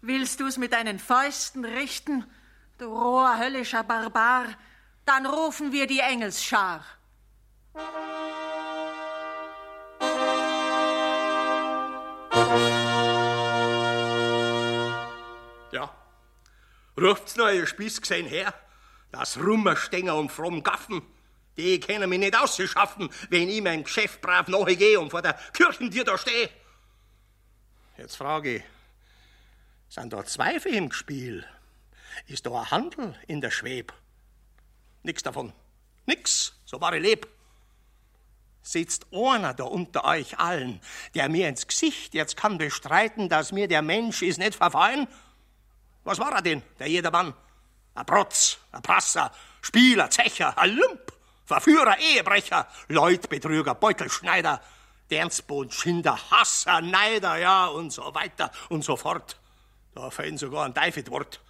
[0.00, 2.24] Willst du's mit deinen Fäusten richten,
[2.78, 4.46] du roher höllischer Barbar?
[5.04, 6.84] Dann rufen wir die Engelsschar.
[15.72, 15.94] Ja.
[16.98, 18.52] Ruft's noch ihr Spieß gesehen her?
[19.12, 21.02] Das Rummerstänger und fromm Gaffen,
[21.56, 26.04] die können mich nicht ausschaffen, wenn ich mein Geschäft brav nachgehe und vor der Kirchentür
[26.04, 26.48] da stehe.
[27.98, 28.62] Jetzt frage ich,
[29.88, 31.44] sind da Zweifel im Spiel?
[32.26, 33.92] Ist da ein Handel in der Schweb?
[35.02, 35.52] Nix davon.
[36.06, 37.28] Nix, so war ich leb.
[38.62, 40.80] Sitzt einer da unter euch allen,
[41.14, 45.08] der mir ins Gesicht jetzt kann bestreiten, dass mir der Mensch ist nicht verfallen?
[46.04, 47.34] Was war er denn, der Jedermann?
[47.94, 49.30] Ein Protz, ein Passer,
[49.62, 51.12] Spieler, Zecher, ein Lump,
[51.44, 54.60] Verführer, Ehebrecher, Leutbetrüger, Beutelschneider,
[55.10, 59.36] Dernsboden, Schinder, Hasser, Neider, ja, und so weiter und so fort.
[59.94, 61.40] Da fällt sogar ein Teufelswort.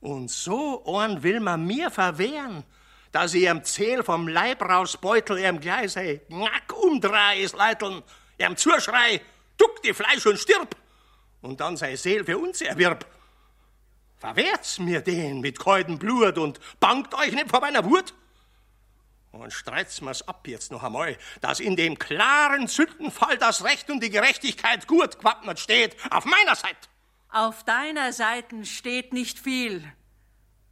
[0.00, 2.62] Und so einen will man mir verwehren,
[3.10, 8.02] dass ich ihrem Zehl vom Leib raus Beutel ihrem Gleise knack umdreh is Leiteln,
[8.38, 9.20] ihrem Zuschrei,
[9.56, 10.76] duck die Fleisch und stirb,
[11.40, 13.06] und dann sei Seel für uns erwirb.
[14.24, 18.14] Verwehrt's mir den mit kaltem Blut und bangt euch nicht vor meiner Wut?
[19.32, 24.02] Und streit's mir's ab jetzt noch einmal, dass in dem klaren Sündenfall das Recht und
[24.02, 26.88] die Gerechtigkeit gut gewappnet steht, auf meiner Seite.
[27.28, 29.84] Auf deiner Seite steht nicht viel.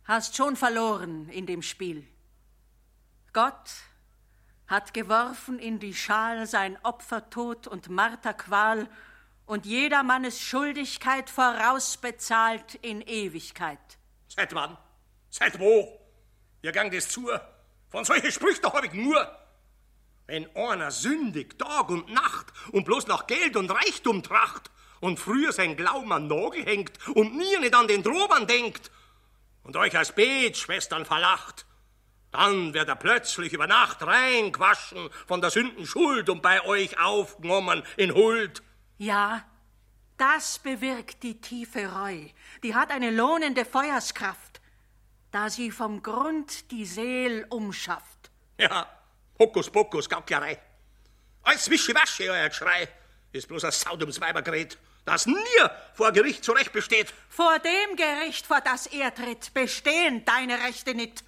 [0.07, 2.09] Hast schon verloren in dem Spiel.
[3.35, 3.71] Gott
[4.67, 8.89] hat geworfen in die Schal sein Opfertod und Marterqual
[9.53, 13.79] und jedermannes Schuldigkeit vorausbezahlt in Ewigkeit.
[14.27, 14.79] Seit wann?
[15.29, 16.01] Seit wo?
[16.63, 17.29] Ihr gang das zu.
[17.91, 19.31] Von solchen Sprüchen hab ich nur.
[20.27, 24.71] Wenn einer sündig Tag und Nacht und bloß nach Geld und Reichtum tracht
[25.01, 28.91] und früher sein Glauben an Nagel hängt und mir nicht an den Drohmann denkt
[29.65, 31.67] und euch als Betschwestern verlacht,
[32.31, 37.83] dann wird er plötzlich über Nacht reingewaschen von der Sünden Schuld und bei euch aufgenommen
[37.99, 38.63] in Huld.
[39.03, 39.45] Ja,
[40.17, 42.29] das bewirkt die tiefe Reu.
[42.63, 44.61] Die hat eine lohnende Feuerskraft,
[45.33, 48.31] da sie vom Grund die Seel umschafft.
[48.59, 48.87] Ja,
[49.41, 50.57] Hokuspokus, Gauklerei.
[51.43, 52.89] Als Wischiwaschi, euer Geschrei,
[53.33, 55.35] ist bloß ein Sautumsweibergerät, das nie
[55.95, 57.13] vor Gericht zurecht besteht.
[57.29, 61.25] Vor dem Gericht, vor das er tritt, bestehen deine Rechte nicht.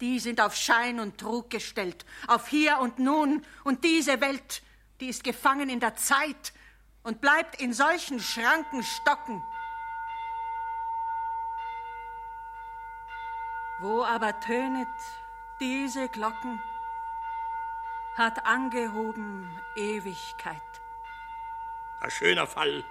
[0.00, 4.62] Die sind auf Schein und Trug gestellt, auf Hier und Nun, und diese Welt,
[5.00, 6.52] die ist gefangen in der Zeit
[7.08, 9.42] und bleibt in solchen Schranken stocken.
[13.80, 14.88] Wo aber tönet
[15.58, 16.62] diese Glocken,
[18.14, 20.60] hat angehoben Ewigkeit.
[22.02, 22.84] Ein schöner Fall,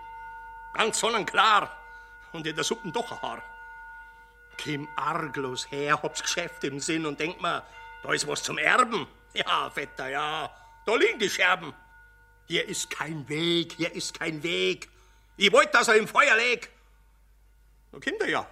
[0.74, 1.70] ganz sonnenklar
[2.32, 3.44] und in der Suppen doch ein Haar.
[4.58, 7.64] Kim arglos her, hab's Geschäft im Sinn und denk mir,
[8.02, 9.06] da ist was zum Erben.
[9.36, 10.50] Ja, Vetter, ja,
[10.88, 11.72] da liegen die Scherben.
[12.48, 14.90] Hier ist kein Weg, hier ist kein Weg.
[15.36, 16.70] Ich wollt, dass er im Feuer leg.
[17.92, 18.50] Da kommt er ja,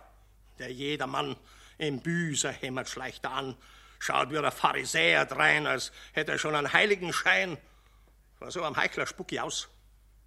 [0.60, 1.36] der Jedermann
[1.78, 3.58] im Büser hämmert er an,
[4.00, 7.58] schaut wie ein Pharisäer drein, als hätte er schon einen heiligen Schein.
[8.38, 9.70] Vor so einem Heichler spuck ich aus.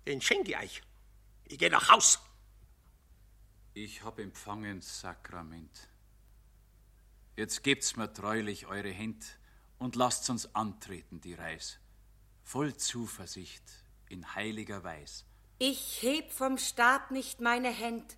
[0.07, 0.83] Den schenke ich euch.
[1.45, 2.21] Ich geh nach Haus.
[3.75, 5.89] Ich hab empfangen Sakrament.
[7.37, 9.39] Jetzt gebt's mir treulich eure Händ
[9.79, 11.79] und lasst uns antreten die Reis.
[12.49, 13.63] Voll Zuversicht,
[14.09, 15.27] in heiliger Weis.
[15.59, 18.17] Ich heb vom Stab nicht meine Händ,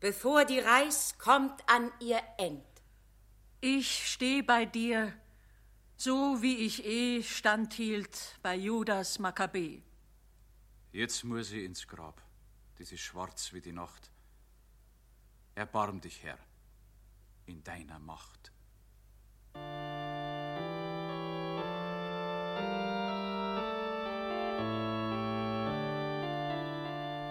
[0.00, 2.64] bevor die Reis kommt an ihr End.
[3.60, 5.12] Ich steh bei dir,
[5.98, 9.82] so wie ich eh standhielt bei Judas Makkabä.
[10.92, 12.22] Jetzt muss ich ins Grab.
[12.78, 14.10] Das ist schwarz wie die Nacht.
[15.54, 16.38] Erbarm dich, Herr,
[17.44, 18.52] in deiner Macht.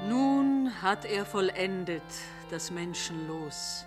[0.08, 2.02] Nun hat er vollendet
[2.50, 3.86] das Menschenlos,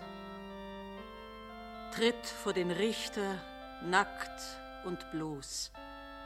[1.93, 3.35] tritt vor den Richter
[3.83, 4.41] nackt
[4.85, 5.71] und bloß,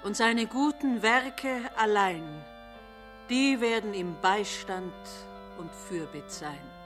[0.03, 2.23] und seine guten Werke allein,
[3.29, 4.93] die werden ihm Beistand
[5.57, 6.80] und Fürbitt sein.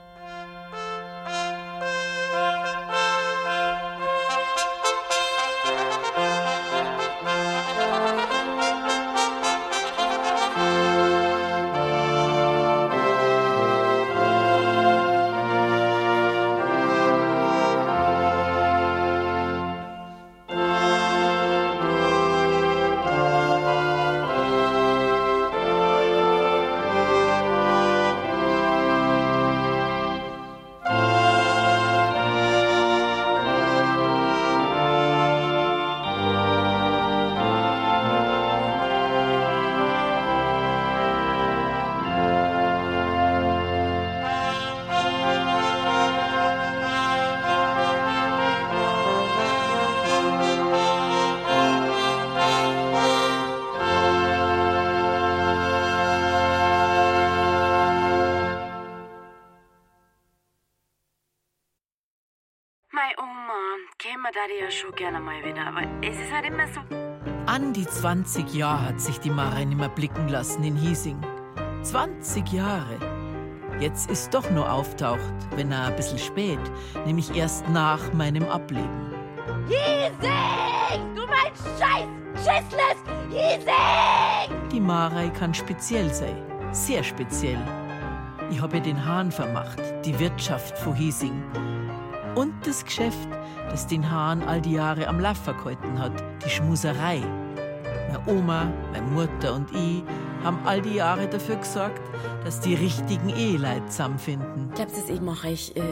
[64.48, 66.80] Die ja schon gerne mal wieder, aber es ist halt immer so.
[67.46, 71.20] An die 20 Jahre hat sich die Mara nicht mehr blicken lassen in Hiesing.
[71.82, 72.98] 20 Jahre.
[73.80, 75.20] Jetzt ist doch nur auftaucht,
[75.54, 76.58] wenn er ein bisschen spät,
[77.04, 79.12] nämlich erst nach meinem Ableben.
[79.68, 81.14] Hiesing!
[81.14, 82.06] Du mein Scheiß!
[82.36, 82.98] Schissles!
[83.30, 84.70] Hiesing!
[84.70, 86.36] Die Marei kann speziell sein,
[86.72, 87.58] sehr speziell.
[88.50, 91.42] Ich habe ihr den Hahn vermacht, die Wirtschaft von Hiesing.
[92.34, 93.28] Und das Geschäft,
[93.76, 96.12] das den Hahn all die Jahre am Lauf gehalten hat,
[96.42, 97.20] die Schmuserei.
[98.08, 100.02] Meine Oma, meine Mutter und ich
[100.42, 102.00] haben all die Jahre dafür gesorgt,
[102.42, 104.70] dass die richtigen Eheleute zusammenfinden.
[104.74, 105.82] Glaubst du, ich mache ich äh,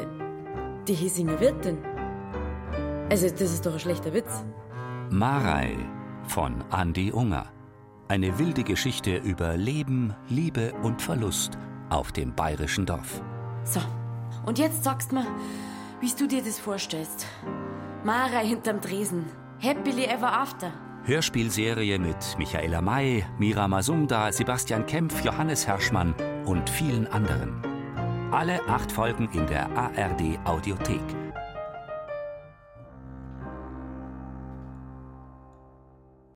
[0.89, 1.77] die Hiesinger Wirtin?
[3.11, 4.47] Also, das ist doch ein schlechter Witz.
[5.11, 5.77] Marei
[6.27, 7.45] von Andi Unger.
[8.09, 11.59] Eine wilde Geschichte über Leben, Liebe und Verlust
[11.91, 13.21] auf dem bayerischen Dorf.
[13.65, 13.81] So,
[14.47, 15.27] und jetzt sagst mir,
[16.05, 17.27] wie du dir das vorstellst.
[18.05, 19.25] Mara hinterm Tresen.
[19.63, 20.71] Happily ever after.
[21.05, 26.15] Hörspielserie mit Michaela May, Mira Masumda, Sebastian Kempf, Johannes Herschmann
[26.45, 27.63] und vielen anderen.
[28.33, 31.24] Alle acht Folgen in der ARD Audiothek.